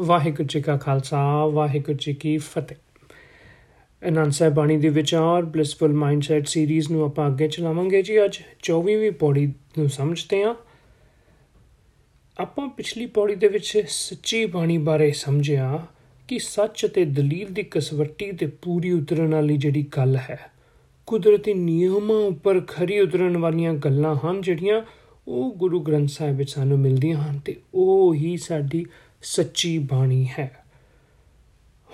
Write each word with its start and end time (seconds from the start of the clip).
ਵਾਹਿਗੁਰੂ 0.00 0.48
ਜੀ 0.48 0.60
ਕਾ 0.60 0.76
ਖਾਲਸਾ, 0.76 1.46
ਵਾਹਿਗੁਰੂ 1.46 1.98
ਜੀ 2.00 2.14
ਕੀ 2.14 2.38
ਫਤਿਹ। 2.38 2.76
ਅਨੰਦ 4.08 4.32
ਸਾਹਿਬ 4.32 4.54
ਬਾਣੀ 4.54 4.76
ਦੇ 4.76 4.88
ਵਿਚਾਰ 4.88 5.42
ਬਲਿਸਫੁਲ 5.42 5.92
ਮਾਈਂਡਸੈਟ 5.92 6.46
ਸੀਰੀਜ਼ 6.46 6.90
ਨੂੰ 6.90 7.04
ਆਪਾਂ 7.04 7.26
ਅੱਗੇ 7.26 7.48
ਚਲਾਵਾਂਗੇ 7.48 8.02
ਜੀ 8.02 8.24
ਅੱਜ। 8.24 8.38
24ਵੀਂ 8.62 9.12
ਪੌੜੀ 9.12 9.46
ਨੂੰ 9.78 9.88
ਸਮਝਦੇ 9.88 10.42
ਹਾਂ। 10.44 10.54
ਆਪਾਂ 12.38 12.68
ਪਿਛਲੀ 12.68 13.06
ਪੌੜੀ 13.06 13.34
ਦੇ 13.34 13.48
ਵਿੱਚ 13.48 13.82
ਸੱਚੀ 13.88 14.46
ਬਾਣੀ 14.46 14.78
ਬਾਰੇ 14.78 15.10
ਸਮਝਿਆ 15.12 15.86
ਕਿ 16.28 16.38
ਸੱਚ 16.38 16.86
ਅਤੇ 16.86 17.04
ਦਲੀਲ 17.04 17.52
ਦੀ 17.52 17.62
ਕਸਵੱਟੀ 17.62 18.32
ਤੇ 18.32 18.46
ਪੂਰੀ 18.46 18.92
ਉਤਰਨ 18.92 19.34
ਵਾਲੀ 19.34 19.56
ਜਿਹੜੀ 19.56 19.86
ਗੱਲ 19.96 20.16
ਹੈ, 20.16 20.40
ਕੁਦਰਤੀ 21.06 21.54
ਨਿਯਮਾਂ 21.54 22.16
ਉੱਪਰ 22.16 22.60
ਖਰੀ 22.60 23.00
ਉਤਰਨ 23.00 23.36
ਵਾਲੀਆਂ 23.36 23.74
ਗੱਲਾਂ 23.74 24.16
ਹਨ 24.16 24.40
ਜਿਹੜੀਆਂ 24.40 24.82
ਉਹ 25.28 25.54
ਗੁਰੂ 25.54 25.80
ਗ੍ਰੰਥ 25.80 26.08
ਸਾਹਿਬ 26.08 26.36
ਵਿੱਚ 26.36 26.50
ਸਾਨੂੰ 26.50 26.78
ਮਿਲਦੀਆਂ 26.78 27.18
ਹਨ 27.18 27.38
ਤੇ 27.38 27.56
ਉਹ 27.74 28.14
ਹੀ 28.14 28.36
ਸਾਡੀ 28.36 28.86
ਸੱਚੀ 29.22 29.78
ਬਾਣੀ 29.78 30.28
ਹੈ। 30.38 30.64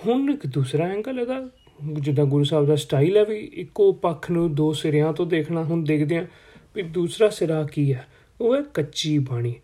ਹੁਣ 0.05 0.33
ਇੱਕ 0.33 0.47
ਦੂਸਰਾ 0.47 0.85
ਐਂਗਲ 0.85 1.19
ਇਹਦਾ 1.19 1.49
ਜਿੱਦਾਂ 1.93 2.25
ਗੁਰੂ 2.25 2.43
ਸਾਹਿਬ 2.43 2.65
ਦਾ 2.65 2.75
ਸਟਾਈਲ 2.75 3.17
ਹੈ 3.17 3.25
ਵੀ 3.25 3.51
ਇੱਕੋ 3.53 3.91
ਪੱਖ 3.93 4.31
ਨੂੰ 4.31 4.55
ਦੋ 4.55 4.73
ਸਿਰਿਆਂ 4.73 5.13
ਤੋਂ 5.13 5.25
ਦੇਖਣਾ, 5.25 5.63
ਹੁਣ 5.63 5.83
ਦੇਖਦੇ 5.83 6.17
ਆਂ 6.17 6.25
ਵੀ 6.75 6.81
ਦੂਸਰਾ 6.81 7.29
ਸਿਰਾ 7.29 7.63
ਕੀ 7.63 7.93
ਹੈ। 7.93 8.07
ਉਹ 8.41 8.55
ਹੈ 8.55 8.61
ਕੱਚੀ 8.61 9.17
ਬਾਣੀ। 9.17 9.55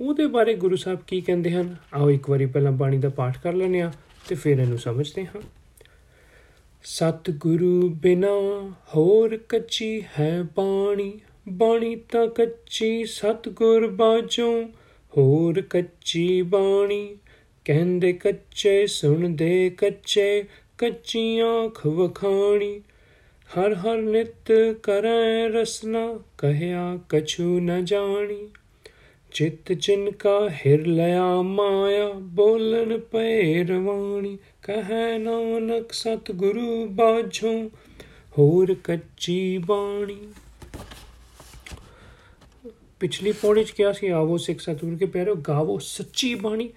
ਉਹਦੇ 0.00 0.26
ਬਾਰੇ 0.26 0.54
ਗੁਰੂ 0.54 0.76
ਸਾਹਿਬ 0.76 0.98
ਕੀ 1.06 1.20
ਕਹਿੰਦੇ 1.20 1.50
ਹਨ? 1.50 1.76
ਆਓ 1.94 2.10
ਇੱਕ 2.10 2.30
ਵਾਰੀ 2.30 2.46
ਪਹਿਲਾਂ 2.46 2.72
ਬਾਣੀ 2.72 2.98
ਦਾ 2.98 3.08
ਪਾਠ 3.08 3.38
ਕਰ 3.38 3.52
ਲੈਂਦੇ 3.52 3.80
ਆ 3.80 3.92
ਤੇ 4.28 4.34
ਫਿਰ 4.34 4.58
ਇਹਨੂੰ 4.58 4.78
ਸਮਝਦੇ 4.78 5.26
ਹਾਂ। 5.26 5.42
ਸਤ 6.84 7.30
ਗੁਰੂ 7.30 7.88
ਬਿਨਾ 7.88 8.72
ਹੋਰ 8.96 9.36
ਕੱਚੀ 9.36 10.02
ਹੈ 10.18 10.42
ਬਾਣੀ 10.42 11.20
ਬਾਣੀ 11.48 11.96
ਤਾਂ 11.96 12.26
ਕੱਚੀ 12.26 13.04
ਸਤ 13.04 13.48
ਗੁਰ 13.48 13.86
ਬਾਝੋਂ। 13.90 14.68
ਹੋਰ 15.18 15.60
ਕੱਚੀ 15.60 16.42
ਬਾਣੀ, 16.42 17.16
ਕਹਿੰਦੇ 17.64 18.12
ਕੱਚੇ, 18.12 18.86
ਸੁਣਦੇ 18.86 19.70
ਕੱਚੇ 19.70 20.44
ਕੱਚੀ 20.78 21.38
ਆਖ 21.38 21.86
ਵਖਾਣੀ 21.86 22.80
ਹਰ 23.58 23.74
ਹਰ 23.74 23.96
ਨਿਤ 23.96 24.52
ਕਰੈ 24.82 25.48
ਰਸਨਾ, 25.48 26.18
ਕਹਿਆ 26.38 26.98
ਕਛੂ 27.08 27.60
ਨ 27.60 27.84
ਜਾਣੀ। 27.84 28.48
ਚਿਤ 29.32 29.72
ਚਿਨ 29.72 30.10
ਕਾ 30.10 30.48
ਹਿਰ 30.50 30.86
ਲਿਆ 30.86 31.42
ਮਾਇਆ, 31.42 32.08
ਬੋਲਣ 32.12 32.98
ਪੈ 32.98 33.64
ਰਵਾਣੀ। 33.64 34.38
ਕਹੈ 34.62 35.18
ਨਾਨਕ 35.18 35.92
ਸਤ 35.92 36.32
ਗੁਰੂ 36.32 36.86
ਬਾਝੋਂ, 36.86 37.68
ਹੋਰ 38.38 38.74
ਕੱਚੀ 38.84 39.58
ਬਾਣੀ। 39.58 40.18
ਪਿਛਲੀ 43.00 43.32
ਪੌੜੀ 43.32 43.64
ਚ 43.64 43.70
ਕਿਹਾ 43.70 43.92
ਸੀ, 43.92 44.08
ਆਵੋ 44.08 44.36
ਸਿੱਖ 44.36 44.60
ਸਤਿਗੁਰੂ 44.60 44.96
ਕੇ 44.96 45.06
ਪਿਆਰੋ 45.06 45.34
ਗਾਵੋ 45.34 45.78
ਸੱਚੀ 45.78 46.34
ਬਾਣੀ। 46.34 46.70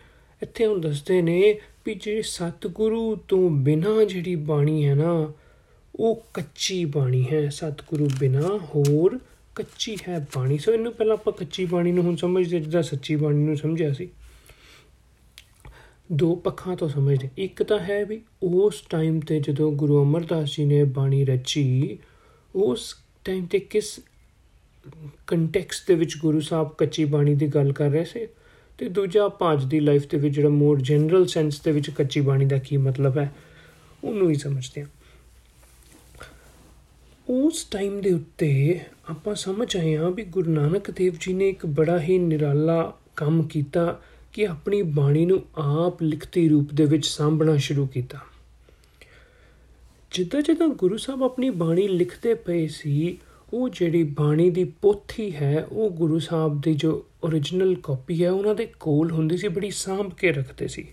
ਇੱਥੇ 0.44 0.66
ਹੁਣ 0.66 0.82
ਦੱਸਦੇ 0.82 1.22
ਨੇ 1.22 1.60
ਵੀ 1.86 1.96
ਜਿਹੜੀ 1.96 2.22
ਸਤਿਗੁਰੂ 2.22 3.16
ਤੋਂ 3.16 3.50
ਬਿਨਾ 3.50 4.04
ਜਿਹੜੀ 4.04 4.36
ਬਾਣੀ 4.36 4.86
ਹੈ 4.86 4.96
ਨਾ, 4.96 5.34
ਉਹ 5.96 6.26
ਕੱਚੀ 6.34 6.86
ਬਾਣੀ 6.86 7.26
ਹੈ। 7.34 7.50
ਸਤਿਗੁਰੂ 7.50 8.10
ਬਿਨਾ 8.20 8.60
ਹੋਰ 8.76 9.20
ਕੱਚੀ 9.56 9.98
ਹੈ 10.08 10.28
ਬਾਣੀ। 10.36 10.58
ਸੋ 10.58 10.74
ਇਹਨੂੰ 10.74 10.94
ਪਹਿਲਾਂ 10.94 11.14
ਆਪਾਂ 11.14 11.34
ਕੱਚੀ 11.34 11.66
ਬਾਣੀ 11.66 11.92
ਨੂੰ 11.92 12.04
ਹੁਣ 12.04 12.16
ਸਮਝਦੇ, 12.16 12.60
ਜਿੱਦਾਂ 12.60 12.84
ਸੱਚੀ 12.84 13.16
ਬਾਣੀ 13.16 13.44
ਨੂੰ 13.44 13.58
ਸਮਝਿਆ 13.58 13.94
ਸੀ। 13.94 14.10
ਦੋ 16.12 16.36
ਪੱਖਾਂ 16.36 16.76
ਤੋਂ 16.78 16.90
ਸਮਝਦੇ। 16.90 17.30
ਇੱਕ 17.38 17.64
ਤਾਂ 17.64 17.80
ਹੈ 17.80 18.06
ਵੀ 18.06 18.22
ਉਸ 18.44 18.82
ਟਾਈਮ 18.90 19.20
ਤੇ 19.20 19.40
ਜਦੋਂ 19.40 19.72
ਗੁਰੂ 19.72 20.04
ਅਮਰਦਾਸ 20.04 20.56
ਜੀ 20.58 20.66
ਨੇ 20.66 20.84
ਬਾਣੀ 20.84 21.26
ਰਚੀ, 21.26 21.98
ਉਸ 22.56 22.96
ਟਾਈਮ 23.26 23.46
ਤੇ 23.46 23.60
ਕਿਸ 23.60 24.00
ਕੰਟੈਕਸਟ 25.28 25.88
ਦੇ 25.88 25.96
ਵਿੱਚ 25.96 26.18
ਗੁਰੂ 26.18 26.40
ਸਾਹਿਬ 26.40 26.70
ਕੱਚੀ 26.78 27.06
ਬਾਣੀ 27.06 27.36
ਦੀ 27.36 27.48
ਗੱਲ 27.48 27.74
ਕਰ 27.74 27.90
ਰਹੇ 27.90 28.06
ਸੀ 28.06 28.28
ਤੇ 28.78 28.90
ਦੂਜਾ 28.90 29.26
ਆਪਾਂ 29.26 29.54
ਅੱਜ 29.54 29.66
ਦੀ 29.66 29.80
ਲਾਈਫ 29.80 30.08
ਦੇ 30.10 30.18
ਵਿੱਚ 30.18 30.36
ਜਿਹੜਾ 30.36 30.50
ਮੋਰ 30.50 30.82
ਜਨਰਲ 30.82 31.26
ਸੈਂਸ 31.26 31.62
ਦੇ 31.62 31.72
ਵਿੱਚ 31.72 31.90
ਕੱਚੀ 31.90 32.22
ਬਾਣੀ 32.22 32.46
ਦਾ 32.46 32.58
ਕੀ 32.58 32.78
ਮਤਲਬ 32.78 33.18
ਹੈ, 33.18 33.36
ਉਹਨੂੰ 34.04 34.30
ਹੀ 34.30 34.36
ਸਮਝਦੇ 34.36 34.82
ਹਾਂ। 34.82 34.88
ਉਸ 37.30 37.64
ਟਾਈਮ 37.64 38.02
ਦੇ 38.02 38.14
ਉੱਤੇ 38.14 38.80
ਆਪਾਂ 39.10 39.36
ਸਮਝ 39.36 39.78
ਆਏ 39.78 39.98
ਹਾਂ 39.98 40.12
ਵੀ 40.12 40.24
ਗੁਰੂ 40.24 40.52
ਨਾਨਕ 40.52 40.92
ਦੇਵ 40.92 41.16
ਜੀ 41.20 41.34
ਨੇ 41.34 41.50
ਇੱਕ 41.50 41.66
ਬੜਾ 41.66 42.00
ਹੀ 42.00 42.18
ਨਿਰਾਲਾ 42.18 42.98
ਕੰਮ 43.16 43.44
ਕੀਤਾ 43.44 44.02
ਕਿ 44.34 44.48
ਆਪਣੀ 44.48 44.82
ਬਾਣੀ 44.82 45.26
ਨੂੰ 45.26 45.44
ਆਪ 45.56 46.04
ਲਿਖਤੀ 46.04 46.50
ਰੂਪ 46.50 46.74
ਦੇ 46.74 46.86
ਵਿੱਚ 46.86 47.06
ਸਾਂਭਣਾ 47.06 47.58
ਸ਼ੁਰੂ 47.58 47.88
ਕੀਤਾ। 47.88 48.18
ਜਿੱਦਾਂ 50.12 50.42
ਜਿੱਦਾਂ 50.42 50.68
ਗੁਰੂ 50.68 50.98
ਸਾਹਿਬ 50.98 51.24
ਆਪਣੀ 51.24 51.50
ਬਾਣੀ 51.50 51.88
ਲਿਖਦੇ 51.88 52.34
ਪਏ 52.34 52.68
ਸੀ 52.68 53.18
ਉਹ 53.54 53.70
ਜਿਹੜੀ 53.70 54.04
ਬਾਣੀ 54.04 54.50
ਦੀ 54.50 54.64
ਪੋਥੀ 54.64 55.32
ਹੈ, 55.32 55.68
ਉਹ 55.72 55.90
ਗੁਰੂ 55.90 56.20
ਸਾਹਿਬ 56.20 56.62
ਦੀ 56.62 56.74
ਜੋ 56.74 57.06
origignal 57.26 57.76
ਕਾਪੀ 57.84 58.24
ਹੈ, 58.24 58.32
ਉਹਨਾਂ 58.32 58.56
ਦੇ 58.56 58.68
ਕੋਲ 58.80 59.12
ਹੁੰਦੀ 59.12 59.38
ਸੀ, 59.38 59.48
ਬੜੀ 59.48 59.72
ਸਾਂਭ 59.72 60.14
ਕੇ 60.14 60.32
ਰੱਖਦੇ 60.32 60.68
ਸੀ। 60.68 60.88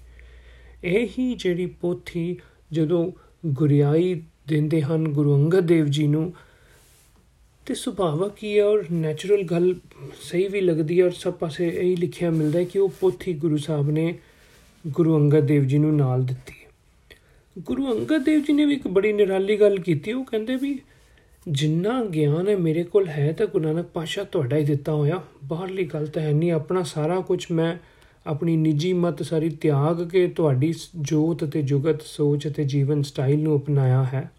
ਇਹ 0.84 1.08
ਹੀ 1.18 1.34
ਜਿਹੜੀ 1.34 1.66
ਪੋਥੀ 1.66 2.36
ਜਦੋਂ 2.72 3.12
ਗੁਰਿਆਈ 3.46 4.22
ਦਿੰਦੇ 4.48 4.82
ਹਨ 4.82 5.08
ਗੁਰੂ 5.08 5.34
ਅੰਗਦ 5.34 5.66
ਦੇਵ 5.66 5.86
ਜੀ 5.86 6.06
ਨੂੰ, 6.06 6.32
ਤੇ 7.66 7.74
ਸੁਭਾਵਕ 7.74 8.42
ਹੀ 8.42 8.58
ਹੈ 8.58 8.64
ਔਰ 8.64 8.84
ਨੈਚੁਰਲ 8.92 9.42
ਗੱਲ 9.42 9.74
ਸਹੀ 10.22 10.48
ਵੀ 10.48 10.60
ਲੱਗਦੀ 10.60 11.00
ਹੈ 11.00 11.04
ਔਰ 11.04 11.10
ਸਭ 11.10 11.32
ਪਾਸੇ 11.32 11.68
ਇਹ 11.68 11.96
ਲਿਖਿਆ 11.96 12.30
ਮਿਲਦਾ 12.30 12.58
ਹੈ 12.58 12.64
ਕਿ 12.64 12.78
ਉਹ 12.78 12.92
ਪੋਥੀ 13.00 13.32
ਗੁਰੂ 13.32 13.56
ਸਾਹਿਬ 13.56 13.90
ਨੇ 13.90 14.18
ਗੁਰੂ 14.86 15.16
ਅੰਗਦ 15.16 15.46
ਦੇਵ 15.46 15.64
ਜੀ 15.64 15.78
ਨੂੰ 15.78 15.96
ਨਾਲ 15.96 16.24
ਦਿੱਤੀ 16.24 16.54
ਗੁਰੂ 17.58 17.92
ਅੰਗਦ 17.92 18.24
ਦੇਵ 18.24 18.40
ਜੀ 18.40 18.52
ਨੇ 18.52 18.64
ਵੀ 18.64 18.74
ਇੱਕ 18.74 18.88
ਬੜੀ 18.88 19.12
ਨਿਰਾਲੀ 19.12 19.56
ਗੱਲ 19.56 19.78
ਕੀਤੀ, 19.78 20.12
ਉਹ 20.12 20.24
ਕਹਿੰਦੇ 20.24 20.56
ਵੀ 20.56 20.78
ਜਿੰਨਾ 21.48 22.04
ਗਿਆਨ 22.04 22.48
ਹੈ 22.48 22.56
ਮੇਰੇ 22.56 22.82
ਕੋਲ 22.82 23.08
ਹੈ 23.08 23.32
ਤਾਂ 23.32 23.46
ਗੁਰੂ 23.46 23.64
ਨਾਨਕ 23.64 23.86
ਪਾਸ਼ਾ 23.86 24.24
ਤੁਹਾਡਾ 24.24 24.56
ਹੀ 24.56 24.64
ਦਿੱਤਾ 24.64 24.92
ਹੋਇਆ। 24.92 25.22
ਬਾਹਰਲੀ 25.44 25.84
ਗੱਲ 25.84 26.06
ਤਾਂ 26.06 26.22
ਹੈ 26.22 26.32
ਨਹੀਂ, 26.32 26.52
ਆਪਣਾ 26.52 26.82
ਸਾਰਾ 26.82 27.20
ਕੁਝ 27.20 27.46
ਮੈਂ 27.52 27.76
ਆਪਣੀ 28.26 28.56
ਨਿੱਜੀ 28.56 28.92
ਮਤ 28.92 29.22
ਸਾਰੀ 29.22 29.48
ਤਿਆਗ 29.48 30.08
ਕੇ 30.08 30.28
ਤੁਹਾਡੀ 30.28 30.74
ਜੋਤ 31.00 31.44
ਤੇ 31.44 31.62
ਜੁਗਤ, 31.62 32.02
ਸੋਚ 32.02 32.48
ਅਤੇ 32.48 32.64
ਜੀਵਨ 32.64 33.02
ਸਟਾਈਲ 33.02 33.42
ਨੂੰ 33.42 33.58
ਅਪਣਾਇਆ 33.58 34.04
ਹੈ। 34.04 34.30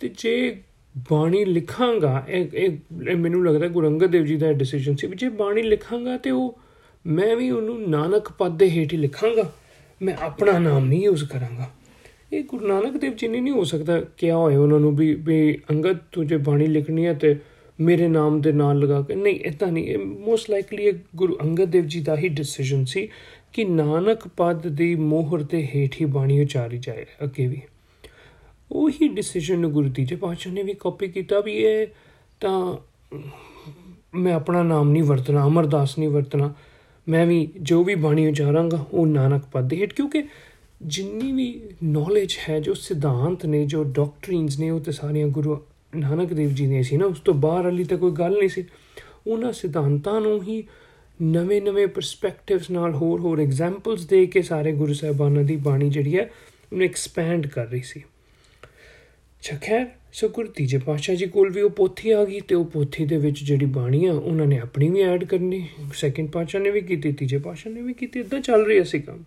ਤੇ 0.00 0.10
ਜੇ 0.18 0.62
ਬਾਣੀ 1.10 1.44
ਲਿਖਾਂਗਾ, 1.44 2.24
ਇਹ 2.28 2.78
ਇਹ 3.08 3.16
ਮੈਨੂੰ 3.16 3.46
ਲੱਗਦਾ 3.46 3.68
ਗੁਰੂ 3.68 3.86
ਅੰਗਦ 3.86 4.06
ਦੇਵ 4.06 4.24
ਜੀ 4.24 4.36
ਦਾ 4.36 4.52
ਡਿਸੀਜਨ 4.52 4.96
ਸੀ 4.96 5.06
ਵੀ 5.06 5.16
ਜੇ 5.16 5.28
ਬਾਣੀ 5.28 5.62
ਲਿਖਾਂਗਾ 5.62 6.16
ਤੇ 6.16 6.30
ਉਹ 6.30 6.58
ਮੈਂ 7.06 7.36
ਵੀ 7.36 7.50
ਉਹਨੂੰ 7.50 7.90
ਨਾਨਕ 7.90 8.28
ਪਦ 8.28 8.58
ਦੇ 8.58 8.70
ਹੇਠ 8.70 8.92
ਹੀ 8.92 8.98
ਲਿਖਾਂਗਾ। 8.98 9.52
ਮੈਂ 10.02 10.14
ਆਪਣਾ 10.20 10.58
ਨਾਮ 10.58 10.84
ਨਹੀਂ 10.84 11.04
ਯੂਜ਼ 11.04 11.24
ਕਰਾਂਗਾ। 11.24 11.70
ਇਹ 12.32 12.44
ਗੁਰੂ 12.44 12.66
ਨਾਨਕ 12.66 12.96
ਦੇਵ 12.96 13.12
ਜੀ 13.12 13.28
ਨੇ 13.28 13.40
ਨਹੀਂ 13.40 13.52
ਹੋ 13.52 13.64
ਸਕਦਾ 13.64 14.00
ਕਿਹਾ 14.00 14.36
ਹੋਇਆ 14.36 14.60
ਉਹਨਾਂ 14.60 14.80
ਨੂੰ 14.80 14.96
ਵੀ 14.96 15.14
ਵੀ 15.14 15.58
ਅੰਗਦ 15.70 15.98
ਤੂੰ 16.12 16.26
ਜੇ 16.26 16.36
ਬਾਣੀ 16.36 16.66
ਲਿਖਣੀ 16.66 17.06
ਹੈ 17.06 17.14
ਤੇ 17.14 17.36
ਮੇਰੇ 17.80 18.08
ਨਾਮ 18.08 18.40
ਦੇ 18.40 18.52
ਨਾਲ 18.52 18.78
ਲਗਾ 18.78 19.00
ਕੇ। 19.02 19.14
ਨਹੀਂ 19.14 19.40
ਇਦਾਂ 19.40 19.72
ਨਹੀਂ। 19.72 19.84
ਇਹ 19.84 19.98
ਮੋਸਟ 19.98 20.50
ਲਾਈਕਲੀ 20.50 20.82
ਇਹ 20.82 20.92
ਗੁਰੂ 21.16 21.36
ਅੰਗਦ 21.42 21.64
ਦੇਵ 21.64 21.84
ਜੀ 21.84 22.00
ਦਾ 22.00 22.16
ਹੀ 22.16 22.28
ਡਿਸੀਜਨ 22.28 22.84
ਸੀ 22.84 23.08
ਕਿ 23.52 23.64
ਨਾਨਕ 23.64 24.28
ਪਦ 24.28 24.68
ਦੀ 24.68 24.94
ਮੋਹਰ 24.94 25.44
ਤੇ 25.44 25.68
ਹੇਠ 25.74 26.00
ਹੀ 26.00 26.06
ਬਾਣੀ 26.06 26.40
ਉਚਾਰੀ 26.42 26.78
ਜਾਏ, 26.78 27.06
ਅੱਗੇ 27.24 27.46
ਵੀ। 27.46 27.62
ਉਹੀ 28.72 29.08
ਡਿਸੀਜਨ 29.08 29.58
ਨੂੰ 29.58 29.72
ਗੁਰੂ 29.72 29.90
ਤੀਜੇ 29.90 30.16
ਪਾਤਸ਼ਾਹ 30.16 30.52
ਨੇ 30.52 30.62
ਵੀ 30.62 30.74
ਕਾਪੀ 30.80 31.08
ਕੀਤਾ 31.08 31.40
ਵੀ 31.40 31.52
ਇਹ 31.52 31.86
ਤਾਂ 32.40 32.76
ਮੈਂ 34.14 34.34
ਆਪਣਾ 34.34 34.62
ਨਾਮ 34.62 34.90
ਨਹੀਂ 34.90 35.02
ਵਰਤਣਾ, 35.02 35.46
ਅਮਰਦਾਸ 35.46 35.98
ਨਹੀਂ 35.98 36.08
ਵਰਤਣਾ। 36.08 36.54
ਮੈਂ 37.08 37.26
ਵੀ 37.26 37.48
ਜੋ 37.60 37.84
ਵੀ 37.84 37.94
ਬਾਣੀ 37.94 38.26
ਉਚਾਰਾਂਗਾ, 38.26 38.86
ਉਹ 38.92 39.06
ਨਾਨਕ 39.06 39.44
ਪਦ 39.52 39.68
ਦੇ 39.68 39.76
ਹੇਠ। 39.76 39.92
ਕਿਉਂਕਿ 39.92 40.24
ਜਿੰਨੀ 40.82 41.32
ਵੀ 41.32 41.62
ਨੌਲੇਜ 41.84 42.36
ਹੈ, 42.48 42.60
ਜੋ 42.60 42.74
ਸਿਧਾਂਤ 42.74 43.46
ਨੇ, 43.46 43.66
ਜੋ 43.66 43.84
ਡਾਕਟਰੀਨਸ 43.84 44.58
ਨੇ, 44.58 44.70
ਉਹ 44.70 44.80
ਤੇ 44.80 44.92
ਸਾਰੀਆਂ 44.92 45.28
ਗੁਰੂ 45.28 45.58
ਨਾਨਕ 45.96 46.32
ਦੇਵ 46.32 46.50
ਜੀ 46.50 46.66
ਨੇ 46.66 46.82
ਸੀ 46.82 46.96
ਨਾ, 46.96 47.06
ਉਸ 47.06 47.20
ਤੋਂ 47.20 47.34
ਬਾਹਰ 47.34 47.64
ਵਾਲੀ 47.64 47.84
ਤਾਂ 47.84 47.98
ਕੋਈ 47.98 48.10
ਗੱਲ 48.10 48.38
ਨਹੀਂ 48.38 48.48
ਸੀ। 48.48 48.64
ਉਹਨਾਂ 49.26 49.52
ਸਿਧਾਂਤਾਂ 49.52 50.20
ਨੂੰ 50.20 50.42
ਹੀ 50.42 50.64
ਨਵੇਂ-ਨਵੇਂ 51.22 51.86
ਪਰਸਪੈਕਟਿਵਸ 51.86 52.70
ਨਾਲ 52.70 52.94
ਹੋਰ-ਹੋਰ 52.94 53.40
ਐਗਜ਼ਾਮਪਲਸ 53.40 54.06
ਦੇ 54.06 54.26
ਕੇ 54.26 54.42
ਸਾਰੇ 54.42 54.72
ਗੁਰੂ 54.72 54.92
ਸਾਹਿਬਾਨਾਂ 54.92 55.42
ਦੀ 55.42 55.56
ਬਾਣੀ 55.56 55.90
ਜਿਹੜੀ 55.90 56.18
ਹੈ, 56.18 56.30
ਉਹਨੂੰ 56.72 56.84
ਐਕਸਪੈਂਡ 56.84 57.46
ਕਰ 57.46 57.66
ਰਹੀ 57.66 57.82
ਸੀ। 57.82 58.02
ਚਖੈਰ 59.42 59.86
ਸੋ 60.12 60.28
ਗੁਰੂ 60.28 60.48
ਤੀਜੇ 60.48 60.78
ਪਾਤਸ਼ਾਹ 60.78 61.14
ਜੀ 61.14 61.26
ਕੋਲ 61.26 61.50
ਵੀ 61.50 61.60
ਉਹ 61.60 61.70
ਪੋਥੀ 61.70 62.10
ਆ 62.10 62.24
ਗਈ 62.24 62.40
ਤੇ 62.40 62.54
ਉਹ 62.54 62.64
ਪੋਥੀ 62.64 63.06
ਦੇ 63.06 63.16
ਵਿੱਚ 63.16 63.44
ਜਿਹੜੀ 63.44 63.66
ਬਾਣੀ 63.66 64.06
ਆ, 64.06 64.12
ਉਹਨਾਂ 64.12 64.46
ਨੇ 64.46 64.58
ਆਪਣੀ 64.58 64.88
ਵੀ 64.88 65.00
ਐਡ 65.00 65.24
ਕਰਨੀ 65.24 65.68
ਸੈਕਿੰਡ 65.94 66.30
ਪਾਤਸ਼ਾਹ 66.30 66.60
ਨੇ 66.60 66.70
ਵੀ 66.70 66.80
ਕੀਤੀ, 66.80 67.12
ਤੀਜੇ 67.12 67.38
ਪਾਤਸ਼ਾਹ 67.38 67.72
ਨੇ 67.72 67.82
ਵੀ 67.82 67.94
ਕੀਤੀ 67.94 68.20
ਇਦਾਂ 68.20 68.40
ਚੱਲ 68.40 68.66
ਰਿਹਾ 68.66 68.84
ਸੀ 68.84 68.98
ਕੰਮ। 68.98 69.22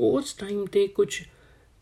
ਉਸ 0.00 0.32
ਟਾਈਮ 0.32 0.66
ਤੇ 0.66 0.86
ਕੁਝ 0.86 1.22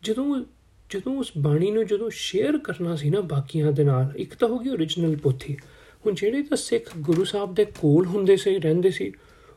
ਜਦੋਂ 0.03 0.45
ਜਦੋਂ 0.89 1.17
ਉਸ 1.17 1.31
ਬਾਣੀ 1.37 1.71
ਨੂੰ 1.71 1.85
ਜਦੋਂ 1.85 2.09
ਸ਼ੇਅਰ 2.13 2.57
ਕਰਨਾ 2.57 2.95
ਸੀ 2.95 3.09
ਨਾ 3.09 3.21
ਬਾਕੀਆਂ 3.21 3.71
ਦੇ 3.71 3.83
ਨਾਲ, 3.83 4.13
ਇੱਕ 4.15 4.35
ਤਾਂ 4.35 4.47
ਹੋ 4.47 4.59
ਗਈ 4.59 4.69
origignal 4.69 5.19
ਪੋਥੀ। 5.19 5.57
ਹੁਣ 6.05 6.13
ਜਿਹੜੇ 6.13 6.43
ਤਾਂ 6.43 6.57
ਸਿੱਖ 6.57 6.91
ਗੁਰੂ 6.97 7.23
ਸਾਹਿਬ 7.23 7.53
ਦੇ 7.53 7.65
ਕੋਲ 7.65 8.05
ਹੁੰਦੇ 8.05 8.37
ਸੀ, 8.37 8.59
ਰਹਿੰਦੇ 8.59 8.91
ਸੀ, 8.91 9.11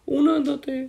ਉਹਨਾਂ 0.09 0.41
ਦਾ 0.41 0.57
ਤੇ, 0.57 0.89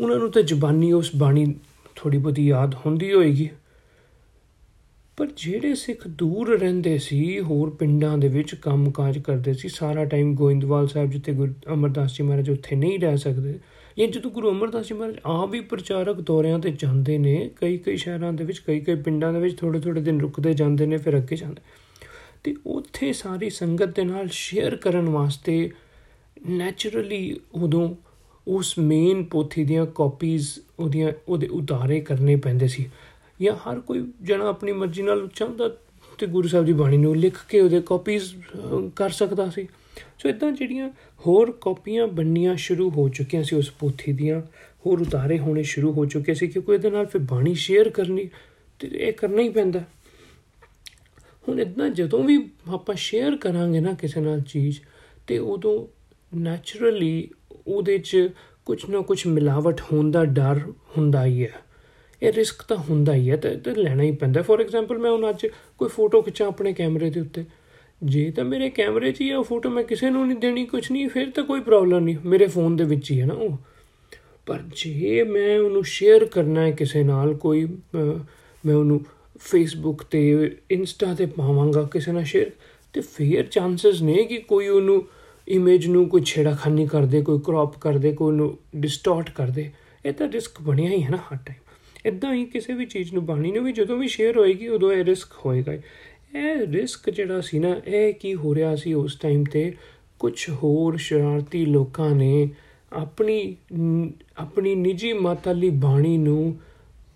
ਉਹਨਾਂ 0.00 0.16
ਨੂੰ 0.16 0.30
ਤੇ 0.30 0.42
ਜ਼ਬਾਨੀ 0.42 0.92
ਉਸ 0.92 1.10
ਬਾਣੀ 1.16 1.54
ਥੋੜੀ 1.96 2.18
ਬਹੁਤੀ 2.18 2.46
ਯਾਦ 2.46 2.74
ਹੁੰਦੀ 2.74 3.12
ਹੋਏਗੀ। 3.12 3.50
ਪਰ 5.16 5.26
ਜਿਹੜੇ 5.36 5.74
ਸਿੱਖ 5.74 6.08
ਦੂਰ 6.08 6.58
ਰਹਿੰਦੇ 6.58 6.98
ਸੀ, 6.98 7.40
ਹੋਰ 7.40 7.70
ਪਿੰਡਾਂ 7.70 8.18
ਦੇ 8.18 8.28
ਵਿੱਚ 8.28 8.54
ਕੰਮਕਾਜ 8.54 9.18
ਕਰਦੇ 9.18 9.54
ਸੀ, 9.54 9.68
ਸਾਰਾ 9.68 10.04
ਟਾਈਮ 10.04 10.34
ਗੋਇੰਦਵਾਲ 10.34 10.88
ਸਾਹਿਬ 10.88 11.10
ਜਿੱਥੇ 11.10 11.32
ਗੁਰੂ 11.32 11.54
ਅਮਰਦਾਸ 11.72 12.16
ਜੀ 12.16 12.24
ਮਹਾਰਾਜ 12.24 12.50
ਉੱਥੇ 12.50 12.76
ਨਹੀਂ 12.76 12.98
ਰਹਿ 12.98 13.16
ਸਕਦੇ 13.16 13.58
ਇਹ 13.98 14.08
ਜਦੋਂ 14.08 14.30
ਗੁਰੂ 14.30 14.50
ਅਮਰਦਾਸ 14.50 14.88
ਜੀ 14.88 14.94
ਮਹਾਰਾਜ 14.94 15.16
ਆ 15.26 15.46
ਵੀ 15.46 15.60
ਪ੍ਰਚਾਰਕ 15.60 16.20
ਦੌਰਿਆਂ 16.20 16.58
ਤੇ 16.58 16.70
ਜਾਂਦੇ 16.70 17.18
ਨੇ, 17.18 17.50
ਕਈ 17.56 17.78
ਕਈ 17.78 17.96
ਸ਼ਹਿਰਾਂ 17.96 18.32
ਦੇ 18.32 18.44
ਵਿੱਚ, 18.44 18.58
ਕਈ 18.58 18.80
ਕਈ 18.80 18.94
ਪਿੰਡਾਂ 18.94 19.32
ਦੇ 19.32 19.38
ਵਿੱਚ 19.38 19.58
ਥੋੜੇ 19.58 19.80
ਥੋੜੇ 19.80 20.00
ਦਿਨ 20.00 20.20
ਰੁਕਦੇ 20.20 20.54
ਜਾਂਦੇ 20.54 20.86
ਨੇ, 20.86 20.96
ਫਿਰ 20.96 21.16
ਅੱਗੇ 21.16 21.36
ਜਾਂਦੇ 21.36 21.62
ਤੇ 22.44 22.54
ਉੱਥੇ 22.66 23.12
ਸਾਰੀ 23.12 23.50
ਸੰਗਤ 23.50 23.96
ਦੇ 23.96 24.04
ਨਾਲ 24.04 24.28
ਸ਼ੇਅਰ 24.28 24.76
ਕਰਨ 24.76 25.08
ਵਾਸਤੇ 25.08 25.70
ਨੇਚਰਲੀ 26.48 27.40
ਉਦੋਂ 27.54 27.94
ਉਸ 28.48 28.78
ਮੇਨ 28.78 29.24
ਪੋਥੀ 29.24 29.64
ਦੀਆਂ 29.64 29.86
ਕਾਪੀਜ਼ 29.86 30.48
ਉਹਦੀਆਂ, 30.78 31.12
ਉਹਦੇ 31.28 31.46
ਉਤਾਰੇ 31.46 32.00
ਕਰਨੇ 32.00 32.36
ਪੈਂਦੇ 32.36 32.68
ਸੀ। 32.68 32.90
ਜਾਂ 33.42 33.56
ਹਰ 33.56 33.80
ਕੋਈ 33.80 34.12
ਜਣਾ 34.22 34.48
ਆਪਣੀ 34.48 34.72
ਮਰਜ਼ੀ 34.72 35.02
ਨਾਲ 35.02 35.28
ਚਾਹੁੰਦਾ 35.34 35.76
ਤੇ 36.18 36.26
ਗੁਰੂ 36.26 36.48
ਸਾਹਿਬ 36.48 36.66
ਦੀ 36.66 36.72
ਬਾਣੀ 36.72 36.96
ਨੂੰ 36.96 37.16
ਲਿਖ 37.16 37.38
ਕੇ 37.48 37.60
ਉਹਦੇ 37.60 37.80
ਕਾਪੀਜ਼ 37.80 38.32
ਕਰ 38.96 39.10
ਸਕਦਾ 39.10 39.48
ਸੀ। 39.50 39.66
ਸੋ 40.18 40.28
ਇਦਾਂ 40.28 40.50
ਜਿਹੜੀਆਂ 40.52 40.88
ਹੋਰ 41.26 41.50
ਕਾਪੀਆਂ 41.60 42.06
ਬੰਨੀਆਂ 42.08 42.54
ਸ਼ੁਰੂ 42.56 42.88
ਹੋ 42.90 43.08
ਚੁੱਕੀਆਂ 43.08 43.42
ਸੀ 43.42 43.56
ਉਸ 43.56 43.70
ਪੋਥੀ 43.70 44.12
ਦੀਆਂ, 44.12 44.40
ਹੋਰ 44.86 45.00
ਉਤਾਰੇ 45.00 45.38
ਹੋਣੇ 45.38 45.62
ਸ਼ੁਰੂ 45.62 45.92
ਹੋ 45.92 46.04
ਚੁੱਕੇ 46.04 46.34
ਸੀ 46.34 46.46
ਕਿਉਂਕਿ 46.48 46.72
ਇਹਦੇ 46.72 46.90
ਨਾਲ 46.90 47.06
ਫਿਰ 47.06 47.20
ਬਾਣੀ 47.20 47.54
ਸ਼ੇਅਰ 47.54 47.88
ਕਰਨੀ 47.88 48.28
ਤੇ 48.80 48.88
ਇਹ 48.88 49.12
ਕਰਨਾ 49.12 49.42
ਹੀ 49.42 49.48
ਪੈਂਦਾ। 49.48 49.80
ਹੁਣ 51.48 51.60
ਇਦਾਂ 51.60 51.88
ਜਦੋਂ 51.90 52.22
ਵੀ 52.24 52.38
ਆਪਾਂ 52.72 52.94
ਸ਼ੇਅਰ 52.94 53.36
ਕਰਾਂਗੇ 53.36 53.80
ਨਾ 53.80 53.92
ਕਿਸੇ 53.92 54.20
ਨਾਲ 54.20 54.40
ਚੀਜ਼, 54.42 54.78
ਤੇ 55.26 55.38
ਉਦੋਂ 55.38 55.86
ਨੇਚਰਲੀ 56.32 57.28
ਉਹਦੇ 57.66 57.98
'ਚ 57.98 58.28
ਕੁਝ 58.66 58.84
ਨਾ 58.90 59.00
ਕੁਝ 59.00 59.26
ਮਿਲਾਵਟ 59.26 59.80
ਹੋਣ 59.80 60.10
ਦਾ 60.10 60.24
ਡਰ 60.24 60.60
ਹੁੰਦਾ 60.96 61.24
ਹੀ 61.24 61.42
ਹੈ। 61.44 61.52
ਇਹ 62.22 62.32
ਰਿਸਕ 62.32 62.62
ਤਾਂ 62.68 62.76
ਹੁੰਦਾ 62.76 63.14
ਹੀ 63.14 63.30
ਹੈ 63.30 63.36
ਤੇ 63.36 63.74
ਲੈਣਾ 63.74 64.02
ਹੀ 64.02 64.10
ਪੈਂਦਾ। 64.12 64.42
ਫੋਰ 64.42 64.60
ਐਗਜ਼ਾਮਪਲ 64.60 64.98
ਮੈਂ 64.98 65.10
ਹੁਣ 65.10 65.28
ਅੱਜ 65.30 65.46
ਕੋਈ 65.78 65.88
ਫੋਟੋ 65.88 66.22
ਖਿੱਚਾਂ 66.22 66.46
ਆਪਣੇ 66.46 66.72
ਕੈਮਰੇ 66.72 67.10
ਦੇ 67.10 67.20
ਉੱਤੇ। 67.20 67.44
ਜੇ 68.02 68.30
ਤਾਂ 68.30 68.44
ਮੇਰੇ 68.44 68.70
ਕੈਮਰੇ 68.70 69.12
'ਚ 69.12 69.20
ਹੀ 69.20 69.30
ਆ 69.30 69.40
ਫੋਟੋ 69.42 69.70
ਮੈਂ 69.70 69.82
ਕਿਸੇ 69.82 70.10
ਨੂੰ 70.10 70.26
ਨਹੀਂ 70.26 70.38
ਦੇਣੀ 70.38 70.64
ਕੁਝ 70.66 70.90
ਨਹੀਂ, 70.92 71.08
ਫਿਰ 71.08 71.30
ਤਾਂ 71.30 71.44
ਕੋਈ 71.44 71.60
ਪ੍ਰੋਬਲਮ 71.60 71.98
ਨਹੀਂ। 71.98 72.16
ਮੇਰੇ 72.24 72.46
ਫੋਨ 72.46 72.76
ਦੇ 72.76 72.84
ਵਿੱਚ 72.84 73.10
ਹੀ 73.10 73.20
ਹੈ 73.20 73.26
ਨਾ 73.26 73.34
ਉਹ। 73.34 73.56
ਪਰ 74.46 74.58
ਜੇ 74.76 75.22
ਮੈਂ 75.22 75.58
ਉਹਨੂੰ 75.58 75.84
ਸ਼ੇਅਰ 75.84 76.24
ਕਰਨਾ 76.24 76.60
ਹੈ 76.60 76.70
ਕਿਸੇ 76.70 77.02
ਨਾਲ, 77.02 77.34
ਕੋਈ 77.34 77.64
ਮੈਂ 77.94 78.74
ਉਹਨੂੰ 78.74 79.04
ਫੇਸਬੁੱਕ 79.40 80.02
ਤੇ 80.02 80.56
ਇੰਸਟਾ 80.70 81.14
ਤੇ 81.14 81.26
ਪਾਵਾਂਗਾ 81.26 81.82
ਕਿਸੇ 81.92 82.12
ਨਾਲ 82.12 82.24
ਸ਼ੇਅਰ 82.24 82.50
ਤੇ 82.92 83.00
ਫੇਰ 83.00 83.46
ਚਾਂਸਸ 83.46 84.02
ਨੇ 84.02 84.22
ਕਿ 84.24 84.36
ਕੋਈ 84.38 84.68
ਉਹਨੂੰ 84.68 85.06
ਇਮੇਜ 85.48 85.86
ਨੂੰ 85.86 86.08
ਕੋਈ 86.08 86.20
ਛੇੜਾਖਾਨੀ 86.20 86.86
ਕਰ 86.86 87.06
ਦੇ, 87.06 87.22
ਕੋਈ 87.22 87.38
ਕ੍ਰੌਪ 87.44 87.78
ਕਰ 87.78 87.98
ਦੇ, 87.98 88.12
ਕੋਈ 88.12 88.36
ਨੂੰ 88.36 88.58
ਡਿਸਟੋਰਟ 88.76 89.30
ਕਰ 89.30 89.46
ਦੇ। 89.48 89.70
ਇਹ 90.04 90.12
ਤਾਂ 90.12 90.28
ਰਿਸਕ 90.32 90.60
ਬਣਿਆ 90.62 90.90
ਹੀ 90.90 91.02
ਹੈ 91.02 91.10
ਨਾ 91.10 91.16
ਹਰ 91.16 91.36
ਟਾਈਮ 91.36 91.67
ਇਦਾਂ 92.06 92.34
ਹੀ 92.34 92.44
ਕਿਸੇ 92.44 92.72
ਵੀ 92.72 92.86
ਚੀਜ਼ 92.86 93.12
ਨੂੰ 93.12 93.26
ਬਾਣੀ 93.26 93.52
ਨੂੰ 93.52 93.64
ਵੀ 93.64 93.72
ਜਦੋਂ 93.72 93.96
ਵੀ 93.98 94.08
ਸ਼ੇਅਰ 94.08 94.36
ਹੋਏਗੀ, 94.36 94.68
ਉਦੋਂ 94.68 94.92
ਇਹ 94.92 95.04
ਰਿਸਕ 95.04 95.28
ਹੋਏਗਾ 95.46 95.72
ਇਹ 95.72 96.66
ਰਿਸਕ 96.66 97.10
ਜਿਹੜਾ 97.10 97.40
ਸੀ 97.40 97.58
ਨਾ, 97.58 97.80
ਇਹ 97.86 98.14
ਕੀ 98.14 98.34
ਹੋ 98.34 98.54
ਰਿਹਾ 98.54 98.76
ਸੀ 98.76 98.92
ਉਸ 98.94 99.16
ਟਾਈਮ 99.16 99.44
ਤੇ? 99.44 99.74
ਕੁਝ 100.18 100.50
ਹੋਰ 100.50 100.96
ਸ਼ਰਾਰਤੀ 100.96 101.66
ਲੋਕਾਂ 101.66 102.10
ਨੇ 102.10 102.48
ਆਪਣੀ 102.92 103.56
ਆਪਣੀ 104.38 104.74
ਨਿੱਜੀ 104.74 105.12
ਮਾਤਾਲੀ 105.12 105.70
ਬਾਣੀ 105.70 106.18
ਨੂੰ 106.18 106.56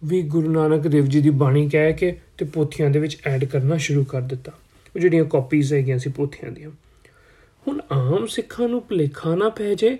ਵੀ 0.05 0.23
ਗੁਰੂ 0.23 0.50
ਨਾਨਕ 0.50 0.88
ਦੇਵ 0.88 1.05
ਜੀ 1.05 1.20
ਦੀ 1.20 1.31
ਬਾਣੀ 1.31 1.69
ਕਹਿ 1.69 1.93
ਕੇ 1.93 2.20
ਤੇ 2.38 2.44
ਪੋਥੀਆਂ 2.44 2.90
ਦੇ 2.90 2.99
ਵਿੱਚ 2.99 3.19
ਐਡ 3.26 3.44
ਕਰਨਾ 3.44 3.76
ਸ਼ੁਰੂ 3.76 4.05
ਕਰ 4.05 4.20
ਦਿੱਤਾ। 4.20 4.52
ਉਹ 4.96 5.00
ਜਿਹੜੀਆਂ 5.00 5.25
ਕਾਪੀਜ਼ 5.25 5.75
ਹੈਗੀਆਂ 5.75 5.99
ਸੀ 5.99 6.11
ਪੋਥੀਆਂ 6.11 6.52
ਦੀਆਂ। 6.52 6.70
ਹੁਣ 7.69 7.81
ਆਮ 7.93 8.26
ਸਿੱਖਾਂ 8.26 8.69
ਨੂੰ 8.69 8.82
ਭਲੇਖਾ 8.82 9.34
ਨਾ 9.34 9.49
ਪੈ 9.49 9.75
ਜੇ 9.75 9.99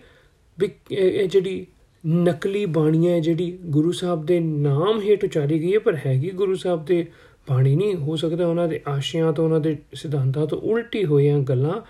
ਵੀ 0.59 0.69
ਇਹ 0.91 1.29
ਜਿਹੜੀ 1.29 1.67
ਨਕਲੀ 2.05 2.65
ਬਾਣੀ 2.67 3.09
ਹੈ 3.09 3.19
ਜਿਹੜੀ 3.21 3.51
ਗੁਰੂ 3.67 3.93
ਸਾਹਿਬ 3.93 4.25
ਦੇ 4.27 4.39
ਨਾਮ 4.41 5.01
ਹੇਠ 5.03 5.25
ਉਚਾਰੀ 5.25 5.61
ਗਈ 5.61 5.73
ਹੈ, 5.75 5.79
ਪਰ 5.79 5.97
ਹੈਗੀ 6.07 6.31
ਗੁਰੂ 6.31 6.55
ਸਾਹਿਬ 6.55 6.85
ਦੇ 6.87 7.07
ਬਾਣੀ 7.49 7.75
ਨਹੀਂ। 7.77 7.95
ਹੋ 7.95 8.17
ਸਕਦਾ 8.17 8.47
ਉਹਨਾਂ 8.47 8.69
ਦੇ 8.69 8.81
ਆਸ਼ਿਆਂ 8.89 9.33
ਤੋਂ, 9.33 9.45
ਉਹਨਾਂ 9.45 9.61
ਦੇ 9.61 9.77
ਸਿਧਾਂਤਾਂ 9.95 10.47
ਤੋਂ 10.47 10.59
ਉਲਟੀ 10.61 11.05
ਹੋਈਆਂ 11.05 11.39
ਗੱਲਾਂ 11.41 11.81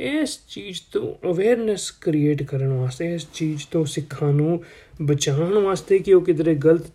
ਇਸ 0.00 0.38
ਚੀਜ਼ 0.48 0.80
ਤੋਂ 0.92 1.14
ਅਵੇਅਰਨੈਸ 1.30 1.90
ਕ੍ਰੀਏਟ 1.90 2.42
ਕਰਨ 2.42 2.72
ਵਾਸਤੇ, 2.72 3.14
ਇਸ 3.14 3.26
ਚੀਜ਼ 3.34 3.66
ਤੋਂ 3.70 3.84
ਸਿੱਖਾਂ 3.84 4.32
ਨੂੰ 4.32 4.62
ਬਚਾਉਣ 5.02 5.58
ਵਾਸਤੇ 5.58 5.98
ਕਿ 5.98 6.14
ਉਹ 6.14 6.20
ਕਿਧਰੇ 6.20 6.54
ਗਲਤ 6.54 6.86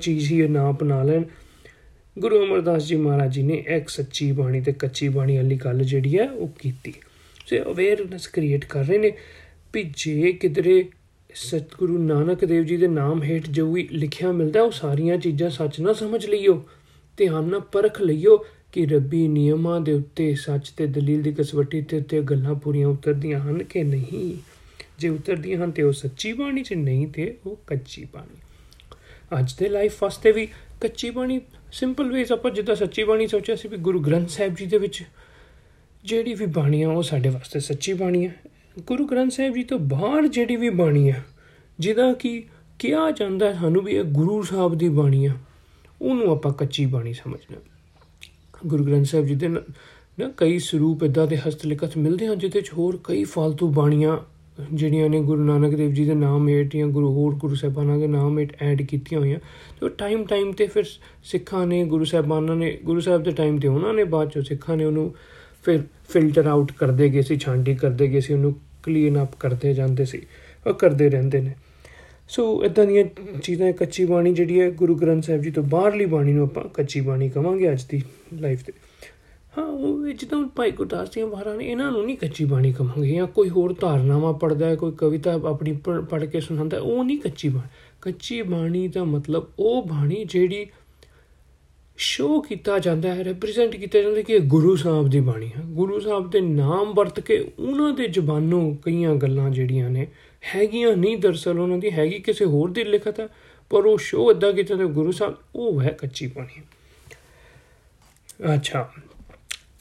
ਚੀਜ਼ 0.00 0.32
ਹੀ 0.32 0.46
ਨਾ 0.48 0.70
ਅਪਣਾ 0.70 1.02
ਲੈਣ। 1.02 1.24
ਗੁਰੂ 2.16 2.44
ਅਮਰਦਾਸ 2.44 2.86
ਜੀ 2.86 2.96
ਮਹਾਰਾਜ 2.96 3.32
ਜੀ 3.34 3.42
ਨੇ 3.42 3.64
ਇੱਕ 3.68 3.88
ਸੱਚੀ 3.88 4.30
ਬਾਣੀ 4.32 4.60
ਤੇ 4.60 4.72
ਕੱਚੀ 4.72 5.08
ਬਾਣੀ 5.08 5.36
ਵਾਲੀ 5.36 5.56
ਗੱਲ 5.56 5.82
ਜਿਹੜੀ 5.84 6.18
ਹੈ, 6.18 6.30
ਉਹ 6.30 6.48
ਕੀਤੀ। 6.58 6.92
ਸੋ 7.46 7.56
ਅਵੇਅਰਨੈਸ 7.72 8.26
ਕ੍ਰੀਏਟ 8.26 8.64
ਕਰ 8.64 8.84
ਰਹੇ 8.84 8.98
ਨੇ 8.98 9.12
ਵੀ 9.74 9.90
ਜੇ 9.96 10.32
ਕਿਧਰੇ 10.32 10.84
ਸਤਿਗੁਰੂ 11.38 11.98
ਨਾਨਕ 11.98 12.44
ਦੇਵ 12.44 12.64
ਜੀ 12.64 12.76
ਦੇ 12.76 12.88
ਨਾਮ 12.88 13.22
ਹੇਠ 13.22 13.50
ਜੋ 13.50 13.72
ਵੀ 13.72 13.88
ਲਿਖਿਆ 13.92 14.32
ਮਿਲਦਾ, 14.32 14.62
ਉਹ 14.62 14.70
ਸਾਰੀਆਂ 14.70 15.18
ਚੀਜ਼ਾਂ 15.18 15.50
ਸੱਚ 15.50 15.80
ਨਾ 15.80 15.92
ਸਮਝ 15.92 16.26
ਲਈਓ। 16.26 16.64
ਧਿਆਨ 17.16 17.44
ਨਾਲ 17.44 17.60
ਪਰਖ 17.60 18.02
ਲਈਓ 18.02 18.36
ਕਿ 18.72 18.86
ਰੱਬੀ 18.86 19.28
ਨਿਯਮਾਂ 19.28 19.80
ਦੇ 19.80 19.92
ਉੱਤੇ 19.92 20.34
ਸੱਚ 20.34 20.70
ਤੇ 20.70 20.86
ਦਲੀਲ 20.86 21.22
ਦੀ 21.22 21.32
ਕਸਵੱਟੀ 21.32 21.82
ਤੇ 21.82 21.98
ਉੱਤੇ 21.98 22.22
ਗੱਲਾਂ 22.22 22.54
ਪੂਰੀਆਂ 22.54 22.88
ਉਤਰਦੀਆਂ 22.88 23.40
ਹਨ 23.40 23.62
ਕਿ 23.62 23.82
ਨਹੀਂ। 23.82 24.36
ਜੇ 24.98 25.08
ਉਤਰਦੀਆਂ 25.08 25.64
ਹਨ 25.64 25.70
ਤੇ 25.70 25.82
ਉਹ 25.82 25.92
ਸੱਚੀ 25.92 26.32
ਬਾਣੀ 26.32 26.62
ਚ 26.62 26.72
ਨਹੀਂ 26.72 27.08
ਤੇ 27.08 27.36
ਉਹ 27.46 27.60
ਕੱਚੀ 27.66 28.04
ਬਾਣੀ। 28.14 28.40
ਅੱਜ 29.40 29.54
ਦੇ 29.54 29.68
ਲਾਈਫ 29.68 30.02
ਵਾਸਤੇ 30.02 30.32
ਵੀ 30.32 30.48
ਕੱਚੀ 30.80 31.10
ਬਾਣੀ 31.10 31.40
ਸਿੰਪਲ 31.72 32.12
ਵੇਸ 32.12 32.32
ਆਪਾਂ 32.32 32.50
ਜਿੱਦਾਂ 32.50 32.74
ਸੱਚੀ 32.74 33.04
ਬਾਣੀ 33.04 33.26
ਸੋਚਿਆ 33.26 33.56
ਸੀ 33.56 33.68
ਵੀ 33.68 33.76
ਗੁਰੂ 33.76 34.00
ਗ੍ਰੰਥ 34.00 34.28
ਸਾਹਿਬ 34.28 34.54
ਜੀ 34.54 34.66
ਦੇ 34.66 34.78
ਵਿੱਚ 34.78 35.02
ਜਿਹੜੀ 36.04 36.34
ਵੀ 36.34 36.46
ਬਾਣੀ 36.46 36.82
ਆ 36.82 36.90
ਉਹ 36.90 37.02
ਸਾਡੇ 37.02 37.28
ਵਾਸਤੇ 37.28 37.60
ਸੱਚੀ 37.60 37.92
ਬਾਣੀ 37.92 38.26
ਹੈ 38.26 38.34
ਗੁਰੂ 38.78 39.06
ਗ੍ਰੰਥ 39.06 39.32
ਸਾਹਿਬ 39.32 39.54
ਜੀ 39.54 39.62
ਤੋਂ 39.62 39.78
ਬਾਹਰ 39.78 40.26
ਜਿਹੜੀ 40.26 40.56
ਵੀ 40.56 40.70
ਬਾਣੀ 40.70 41.10
ਹੈ 41.10 41.24
ਜਿਹਦਾ 41.78 42.12
ਕਿ 42.12 42.44
ਕਿਹਾ 42.78 43.10
ਜਾਂਦਾ 43.10 43.52
ਸਾਨੂੰ 43.52 43.82
ਵੀ 43.82 43.92
ਇਹ 43.92 44.04
ਗੁਰੂ 44.04 44.42
ਸਾਹਿਬ 44.42 44.74
ਦੀ 44.74 44.88
ਬਾਣੀ 44.88 45.26
ਆ, 45.26 45.32
ਉਹਨੂੰ 46.02 46.30
ਆਪਾਂ 46.30 46.52
ਕੱਚੀ 46.52 46.86
ਬਾਣੀ 46.86 47.12
ਸਮਝਣਾ 47.12 47.56
ਗੁਰੂ 48.66 48.84
ਗ੍ਰੰਥ 48.84 49.06
ਸਾਹਿਬ 49.06 49.26
ਜੀ 49.26 49.34
ਦੇ 49.34 49.48
ਨਾ 49.48 50.30
ਕਈ 50.36 50.58
ਸਰੂਪ 50.58 51.02
ਇਦਾਂ 51.02 51.26
ਦੇ 51.26 51.38
ਹਸਤਲਿਖਤ 51.48 51.96
ਮਿਲਦੇ 51.96 52.26
ਹਨ 52.26 52.38
ਜਿੱਤੇ 52.38 52.60
ਚ 52.60 52.72
ਹੋਰ 52.72 53.00
ਕਈ 53.04 53.24
ਫालतू 53.24 53.66
ਬਾਣੀਆਂ 53.66 54.18
ਜਿਹੜੀਆਂ 54.72 55.10
ਨੇ 55.10 55.22
ਗੁਰੂ 55.22 55.44
ਨਾਨਕ 55.44 55.74
ਦੇਵ 55.74 55.90
ਜੀ 55.90 56.04
ਦੇ 56.04 56.14
ਨਾਮ 56.14 56.48
ਹੇਠ 56.48 56.76
ਜਾਂ 56.76 56.86
ਗੁਰੂ, 56.86 57.12
ਹੋਰ 57.12 57.34
ਗੁਰੂ 57.34 57.54
ਸਾਹਿਬਾਨਾਂ 57.54 57.98
ਦੇ 57.98 58.06
ਨਾਮ 58.06 58.38
ਹੇਠ 58.38 58.62
ਐਡ 58.62 58.82
ਕੀਤੀਆਂ 58.82 59.20
ਹੋਈਆਂ। 59.20 59.38
ਤੇ 59.80 59.88
ਟਾਈਮ 59.88 60.24
ਟਾਈਮ 60.24 60.52
ਤੇ 60.52 60.66
ਫਿਰ 60.66 60.84
ਸਿੱਖਾਂ 61.24 61.66
ਨੇ, 61.66 61.84
ਗੁਰੂ 61.84 62.04
ਸਾਹਿਬਾਨਾਂ 62.04 62.56
ਨੇ, 62.56 62.78
ਗੁਰੂ 62.84 63.00
ਸਾਹਿਬ 63.00 63.22
ਦੇ 63.22 63.30
ਟਾਈਮ 63.30 63.58
ਤੇ 63.58 63.68
ਉਹਨਾਂ 63.68 63.94
ਨੇ 63.94 64.04
ਬਾਅਦ 64.04 64.30
ਚ 64.30 64.48
ਸਿੱਖਾਂ 64.48 64.76
ਨੇ 64.76 64.84
ਉਹਨੂੰ 64.84 65.14
ਫਿਰ 65.66 65.82
ਫਿਲਟਰ 66.08 66.46
ਆਊਟ 66.46 66.72
ਕਰਦੇ 66.72 67.08
ਗਏ 67.08 67.22
ਸੀ 67.22 67.36
ਛਾਂਡੀ 67.36 67.74
ਕਰਦੇ 67.74 68.08
ਗਏ 68.08 68.20
ਸੀ, 68.20 68.32
ਉਹਨੂੰ 68.34 68.54
ਕਲੀਨ 68.82 69.22
ਅਪ 69.22 69.36
ਕਰਦੇ 69.40 69.74
ਜਾਂਦੇ 69.74 70.04
ਸੀ, 70.04 70.20
ਉਹ 70.66 70.74
ਕਰਦੇ 70.74 71.08
ਰਹਿੰਦੇ 71.10 71.40
ਨੇ। 71.40 71.54
ਸੋ 72.28 72.64
ਇਦਾਂ 72.64 72.84
ਦੀਆਂ 72.86 73.04
ਚੀਜ਼ਾਂ, 73.42 73.72
ਕੱਚੀ 73.72 74.04
ਬਾਣੀ 74.04 74.32
ਜਿਹੜੀ 74.32 74.60
ਹੈ, 74.60 74.70
ਗੁਰੂ 74.70 74.94
ਗ੍ਰੰਥ 74.94 75.24
ਸਾਹਿਬ 75.24 75.42
ਜੀ 75.42 75.50
ਤੋਂ 75.50 75.62
ਬਾਹਰਲੀ 75.62 76.06
ਬਾਣੀ 76.06 76.32
ਨੂੰ 76.32 76.44
ਆਪਾਂ 76.44 76.64
ਕੱਚੀ 76.64 77.00
ਬਾਣੀ 77.00 77.28
ਕਵਾਂਗੇ 77.28 77.72
ਅੱਜ 77.72 77.84
ਦੀ 77.84 78.02
ਲਾਈਫ 78.34 78.62
ਤੇ। 78.62 78.72
ਹਾਂ, 79.58 79.64
ਉਹ 79.64 80.06
ਜਦੋਂ 80.08 80.42
ਭਾਈ 80.56 80.70
ਗੁਰਦਾਸ 80.70 81.12
ਸਿੰਘ 81.12 81.26
ਮਹਾਰਾਜ 81.26 81.56
ਨੇ 81.56 81.64
ਇਹਨਾਂ 81.64 81.90
ਨੂੰ 81.92 82.04
ਨਹੀਂ 82.06 82.16
ਕੱਚੀ 82.16 82.44
ਬਾਣੀ 82.44 82.72
ਕਹਾਂਗੇ 82.72 83.14
ਜਾਂ 83.14 83.26
ਕੋਈ 83.26 83.48
ਹੋਰ 83.48 83.74
ਧਾਰਨਾਵਾਂ 83.80 84.32
ਪੜਦਾ 84.32 84.66
ਹੈ, 84.66 84.74
ਕੋਈ 84.74 84.92
ਕਵਿਤਾ 84.92 85.34
ਆਪਣੀ 85.44 85.72
ਪੜ 86.10 86.24
ਕੇ 86.24 86.40
ਸੁਣਾਉਂਦਾ, 86.40 86.78
ਉਹ 86.78 87.04
ਨਹੀਂ 87.04 87.18
ਕੱਚੀ 87.18 87.48
ਬਾਣੀ। 87.48 87.68
ਕੱਚੀ 88.02 88.42
ਬਾਣੀ 88.42 88.88
ਦਾ 88.88 89.04
ਮਤਲਬ 89.04 89.46
ਉਹ 89.58 89.82
ਬਾਣੀ 89.86 90.24
ਜਿਹੜੀ 90.24 90.66
ਸ਼ੋ 91.98 92.40
ਕੀਤਾ 92.40 92.78
ਜਾਂਦਾ 92.78 93.14
ਹੈ 93.14 93.24
ਰਿਪਰੈਜ਼ੈਂਟ 93.24 93.76
ਕੀਤਾ 93.76 94.00
ਜਾਂਦਾ 94.02 94.22
ਕਿ 94.22 94.32
ਇਹ 94.32 94.40
ਗੁਰੂ 94.40 94.74
ਸਾਹਿਬ 94.76 95.08
ਦੀ 95.08 95.20
ਬਾਣੀ 95.20 95.50
ਹੈ। 95.56 95.62
ਗੁਰੂ 95.66 96.00
ਸਾਹਿਬ 96.00 96.30
ਦੇ 96.30 96.40
ਨਾਮ 96.40 96.92
ਵਰਤ 96.94 97.20
ਕੇ 97.20 97.38
ਉਹਨਾਂ 97.58 97.92
ਦੇ 97.92 98.08
ਜ਼ਬਾਨੋਂ 98.08 98.74
ਕਈਆਂ 98.76 99.14
ਗੱਲਾਂ 99.14 99.50
ਜਿਹੜੀਆਂ 99.50 99.90
ਨੇ 99.90 100.06
ਹੈਗੀਆਂ 100.54 100.96
ਨਹੀਂ, 100.96 101.16
ਦਰਸਲ 101.16 101.58
ਉਹਨਾਂ 101.58 101.78
ਦੀ 101.78 101.90
ਹੈਗੀ 101.90 102.18
ਕਿਸੇ 102.18 102.44
ਹੋਰ 102.44 102.70
ਦੀ 102.70 102.84
ਲਿਖਤ 102.84 103.20
ਹੈ, 103.20 103.28
ਪਰ 103.70 103.86
ਉਹ 103.86 103.98
ਸ਼ੋ 103.98 104.30
ਇਦਾਂ 104.30 104.52
ਕੀਤਾ 104.52 104.76
ਤੇ 104.76 104.84
ਗੁਰੂ 104.84 105.12
ਸਾਹਿਬ, 105.12 105.34
ਉਹ 105.54 105.80
ਹੈ 105.82 105.90
ਕੱਚੀ 105.90 106.26
ਬਾਣੀ। 106.26 106.62
ਅੱਛਾ, 108.54 108.88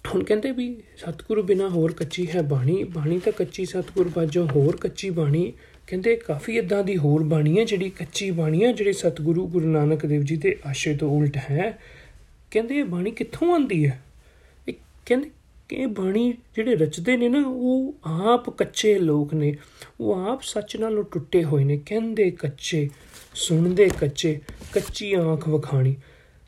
ਹੁਣ 0.05 0.23
ਕਹਿੰਦੇ 0.23 0.51
ਵੀ 0.51 0.75
ਸਤਿਗੁਰੂ 0.97 1.43
ਬਿਨਾ 1.43 1.67
ਹੋਰ 1.69 1.91
ਕੱਚੀ 1.91 2.27
ਹੈ 2.35 2.41
ਬਾਣੀ 2.41 2.83
ਬਾਣੀ 2.83 3.19
ਤਾਂ 3.19 3.33
ਕੱਚੀ 3.33 3.65
ਸਤਿਗੁਰ 3.65 4.09
ਬਾਝੋਂ 4.15 4.47
ਹੋਰ 4.47 4.75
ਕੱਚੀ 4.75 5.09
ਬਾਣੀ, 5.09 5.51
ਕਹਿੰਦੇ 5.87 6.15
ਕਾਫੀ 6.15 6.57
ਇਦਾਂ 6.57 6.83
ਦੀ 6.83 6.97
ਹੋਰ 6.97 7.23
ਬਾਣੀ 7.23 7.57
ਹੈ 7.59 7.63
ਜਿਹੜੀ 7.65 7.89
ਕੱਚੀ 7.89 8.31
ਬਾਣੀ 8.31 8.63
ਹੈ 8.63 8.71
ਜਿਹੜੀ 8.71 8.93
ਸਤਿਗੁਰੂ 8.93 9.47
ਗੁਰੂ 9.47 9.67
ਨਾਨਕ 9.67 10.05
ਦੇਵ 10.05 10.21
ਜੀ 10.21 10.35
ਦੇ 10.35 10.55
ਆਸ਼ੇ 10.65 10.95
ਤੋਂ 10.95 11.09
ਉਲਟ 11.09 11.37
ਹੈ 11.37 11.77
ਕਹਿੰਦੇ 12.55 12.75
ਇਹ 12.75 12.83
ਬਾਣੀ 12.83 13.11
ਕਿੱਥੋਂ 13.11 13.55
ਆਂਦੀ 13.55 13.87
ਹੈ? 13.87 14.03
ਇਹ 14.67 14.73
ਕਹਿੰਦੇ 15.05 15.29
ਕਿ 15.69 15.75
ਇਹ 15.75 15.87
ਬਾਣੀ 15.87 16.33
ਜਿਹੜੇ 16.55 16.75
ਰਚਦੇ 16.75 17.17
ਨੇ 17.17 17.29
ਨਾ, 17.29 17.47
ਉਹ 17.47 17.95
ਆਪ 18.05 18.49
ਕੱਚੇ 18.49 18.99
ਲੋਕ 18.99 19.33
ਨੇ। 19.33 19.57
ਉਹ 19.99 20.13
ਆਪ 20.13 20.41
ਸੱਚ 20.41 20.77
ਨਾਲੋਂ 20.77 21.03
ਟੁੱਟੇ 21.03 21.43
ਹੋਏ 21.43 21.63
ਨੇ। 21.63 21.81
ਕਹਿੰਦੇ 21.85 22.31
ਕੱਚੇ, 22.31 22.89
ਸੁਣਦੇ 23.35 23.89
ਕੱਚੇ, 23.99 24.39
ਕੱਚੀ 24.73 25.13
ਆਂਖ 25.13 25.49
ਵਖਾਣੀ। 25.49 25.95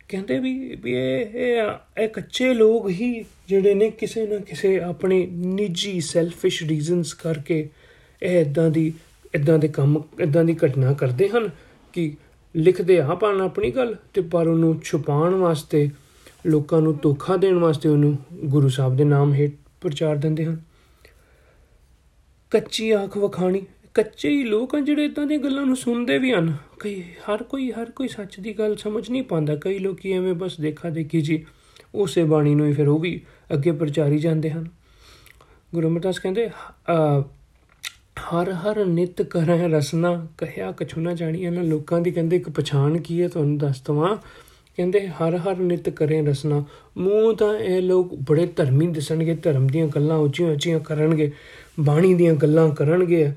ਕਹਿੰਦੇ 0.09 0.39
ਵੀ 0.39 0.77
ਇਹ 0.85 1.25
ਇਹ 2.03 2.09
ਕੱਚੇ 2.09 2.53
ਲੋਕ 2.53 2.89
ਹੀ 2.89 3.25
ਜਿਹੜੇ 3.49 3.73
ਨੇ 3.73 3.91
ਕਿਸੇ 3.91 4.27
ਨਾ 4.27 4.37
ਕਿਸੇ 4.37 4.79
ਆਪਣੇ 4.79 5.27
ਨਿੱਜੀ 5.31 6.01
ਸੈਲਫਿਸ਼ 6.01 6.63
ਰੀਜ਼ਨਸ 6.63 7.13
ਕਰਕੇ 7.13 7.69
ਇਹ 8.23 8.41
ਇਦਾਂ 8.41 8.69
ਦੀ 8.69 8.93
ਇਦਾਂ 9.35 9.59
ਦੇ 9.59 9.67
ਕੰਮ 9.67 10.03
ਇਦਾਂ 10.19 10.45
ਦੀ 10.45 10.57
ਘਟਨਾ 10.65 10.93
ਕਰਦੇ 10.93 11.29
ਹਨ 11.29 11.49
ਕਿ 11.93 12.17
ਲਿਖਦੇ 12.57 12.99
ਆ 12.99 13.15
ਪਾਣ 13.15 13.41
ਆਪਣੀ 13.41 13.71
ਗੱਲ 13.71 13.95
ਤੇ 14.13 14.21
ਪਰ 14.21 14.47
ਉਹਨੂੰ 14.47 14.79
ਛੁਪਾਉਣ 14.83 15.35
ਵਾਸਤੇ, 15.35 15.89
ਲੋਕਾਂ 16.45 16.81
ਨੂੰ 16.81 16.97
ਧੋਖਾ 16.97 17.37
ਦੇਣ 17.37 17.55
ਵਾਸਤੇ 17.55 17.89
ਉਹਨੂੰ 17.89 18.17
ਗੁਰੂ 18.45 18.69
ਸਾਹਿਬ 18.69 18.95
ਦੇ 18.95 19.03
ਨਾਮ 19.03 19.33
ਹੇਠ 19.33 19.51
ਪ੍ਰਚਾਰ 19.81 20.15
ਦਿੰਦੇ 20.15 20.45
ਹਨ। 20.45 20.61
ਕੱਚੀ 22.51 22.91
ਆਖ 22.91 23.17
ਵਖਾਣੀ, 23.17 23.61
ਕੱਚੇ 23.93 24.29
ਹੀ 24.29 24.43
ਲੋਕ 24.43 24.75
ਆ 24.75 24.79
ਜਿਹੜੇ 24.79 25.05
ਇਦਾਂ 25.05 25.25
ਦੀਆਂ 25.27 25.39
ਗੱਲਾਂ 25.39 25.65
ਨੂੰ 25.65 25.75
ਸੁਣਦੇ 25.75 26.17
ਵੀ 26.17 26.33
ਹਨ। 26.33 26.53
ਕਈ 26.79 27.01
ਹਰ 27.01 27.43
ਕੋਈ 27.43 27.71
ਹਰ 27.71 27.91
ਕੋਈ 27.91 28.07
ਸੱਚ 28.07 28.39
ਦੀ 28.39 28.53
ਗੱਲ 28.53 28.75
ਸਮਝ 28.75 29.09
ਨਹੀਂ 29.09 29.23
ਪਾਉਂਦਾ। 29.23 29.55
ਕਈ 29.55 29.79
ਲੋਕੀ 29.79 30.11
ਐਵੇਂ 30.11 30.33
ਬਸ 30.33 30.59
ਦੇਖਾ 30.59 30.89
ਦੇਖੀ 30.89 31.21
ਜੀ, 31.21 31.45
ਉਸੇ 31.95 32.23
ਬਾਣੀ 32.23 32.55
ਨੂੰ 32.55 32.67
ਹੀ 32.67 32.73
ਫਿਰ 32.73 32.87
ਉਹ 32.87 32.99
ਵੀ 32.99 33.21
ਅੱਗੇ 33.53 33.71
ਪ੍ਰਚਾਰੀ 33.71 34.19
ਜਾਂਦੇ 34.19 34.49
ਹਨ। 34.49 34.67
ਗੁਰੂ 35.75 35.87
ਅਮਰਦਾਸ 35.87 36.19
ਕਹਿੰਦੇ 36.19 36.49
ਹਰ 38.27 38.51
ਹਰ 38.51 38.86
ਨਿਤ 38.86 39.22
ਕਰੇ 39.22 39.67
ਰਸਨਾ, 39.67 40.27
ਕਹਿਆ 40.38 40.72
ਕਛੂ 40.72 41.01
ਨਾ 41.01 41.13
ਜਾਣੀ 41.13 41.43
ਇਹਨਾਂ 41.43 41.63
ਲੋਕਾਂ 41.63 42.01
ਦੀ। 42.01 42.12
ਕਹਿੰਦੇ 42.12 42.36
ਇੱਕ 42.36 42.50
ਪਛਾਣ 42.50 42.98
ਕੀ 42.98 43.22
ਹੈ 43.22 43.27
ਤੁਹਾਨੂੰ 43.27 43.57
ਦੱਸ 43.57 43.81
ਦਵਾਂ? 43.81 44.17
ਕਹਿੰਦੇ 44.77 45.07
ਹਰ 45.07 45.38
ਹਰ 45.38 45.57
ਨਿਤ 45.57 45.89
ਕਰੇ 45.89 46.22
ਰਸਨਾ। 46.22 46.63
ਮੂੰਹ 46.98 47.36
ਤਾਂ 47.36 47.60
ਇਹ 47.60 47.81
ਲੋਕ 47.81 48.15
ਬੜੇ 48.15 48.46
ਧਰਮੀ 48.46 48.88
ਦਿਸਣਗੇ, 48.88 49.36
ਧਰਮ 49.36 49.67
ਦੀਆਂ 49.67 49.88
ਗੱਲਾਂ 49.88 50.17
ਉੱਚੀਆਂ 50.17 50.51
ਉੱਚੀਆਂ 50.51 50.79
ਕਰਨਗੇ, 50.79 51.31
ਬਾਣੀ 51.79 52.13
ਦੀਆਂ 52.13 52.34
ਗੱਲਾਂ 52.34 52.69
ਕਰਨਗੇ। 52.69 53.31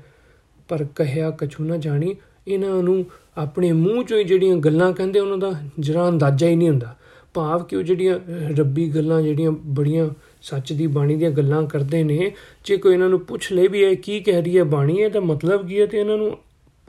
ਪਰ 0.67 0.85
ਕਹਿਆ 0.95 1.31
ਕਛੂ 1.31 1.63
ਨਾ 1.63 1.77
ਜਾਣੀ, 1.77 2.15
ਇਹਨਾਂ 2.47 2.83
ਨੂੰ 2.83 3.05
ਆਪਣੇ 3.37 3.71
ਮੂੰਹ 3.71 4.03
ਚੋਂ 4.03 4.17
ਹੀ 4.17 4.23
ਜਿਹੜੀਆਂ 4.23 4.55
ਗੱਲਾਂ 4.55 4.93
ਕਹਿੰਦੇ, 4.93 5.19
ਉਹਨਾਂ 5.19 5.37
ਦਾ 5.37 5.53
ਜਰਾ 5.79 6.09
ਅੰਦਾਜ਼ਾ 6.09 6.47
ਹੀ 6.47 6.55
ਨਹੀਂ 6.55 6.69
ਹੁੰਦਾ। 6.69 6.95
ਭਾਵ 7.33 7.63
ਕਿ 7.63 7.75
ਉਹ 7.75 7.83
ਜਿਹੜੀਆਂ 7.83 8.19
ਰੱਬੀ 8.57 8.89
ਗੱਲਾਂ, 8.89 9.21
ਜਿਹੜੀਆਂ 9.21 9.51
ਬੜੀਆਂ 9.51 10.09
ਸੱਚ 10.41 10.73
ਦੀ 10.73 10.87
ਬਾਣੀ 10.87 11.15
ਦੀਆਂ 11.15 11.31
ਗੱਲਾਂ 11.31 11.63
ਕਰਦੇ 11.67 12.03
ਨੇ। 12.03 12.31
ਜੇ 12.65 12.77
ਕੋਈ 12.77 12.93
ਇਹਨਾਂ 12.93 13.09
ਨੂੰ 13.09 13.19
ਪੁੱਛ 13.19 13.51
ਲੇ 13.51 13.67
ਵੀ 13.67 13.79
ਇਹ 13.79 13.97
ਕੀ 13.97 14.19
ਕਹਿ 14.19 14.41
ਰਹੀ 14.41 14.57
ਹੈ 14.57 14.63
ਬਾਣੀ, 14.63 14.97
ਇਹਦਾ 14.97 15.19
ਮਤਲਬ 15.19 15.67
ਕੀ 15.67 15.81
ਹੈ 15.81 15.85
ਤੇ 15.85 15.99
ਇਹਨਾਂ 15.99 16.17
ਨੂੰ 16.17 16.37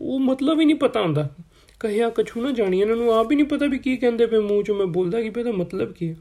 ਉਹ 0.01 0.21
ਮਤਲਬ 0.21 0.61
ਹੀ 0.61 0.65
ਨਹੀਂ 0.65 0.77
ਪਤਾ 0.77 1.03
ਹੁੰਦਾ। 1.03 1.31
ਕਹਿਆ 1.81 2.11
ਕਛੂ 2.11 2.43
ਨਾ 2.43 2.53
ਜਾਣੀ, 2.53 2.81
ਇਹਨਾਂ 2.81 2.97
ਨੂੰ 2.97 3.13
ਆਪ 3.13 3.31
ਹੀ 3.31 3.37
ਨਹੀਂ 3.37 3.47
ਪਤਾ 3.47 3.67
ਵੀ 3.67 3.79
ਕੀ 3.79 3.97
ਕਹਿੰਦੇ 3.97 4.27
ਪਏ 4.27 4.39
ਮੂੰਹ 4.39 4.63
ਚੋਂ। 4.63 4.75
ਮੈਂ 4.75 4.87
ਬੋਲਦਾ 4.87 5.23
ਕੀ 5.23 5.31
ਪਤਾ 5.31 5.53
ਮਤਲਬ 5.53 5.93
ਕੀ 5.93 6.09
ਹੈ। 6.09 6.17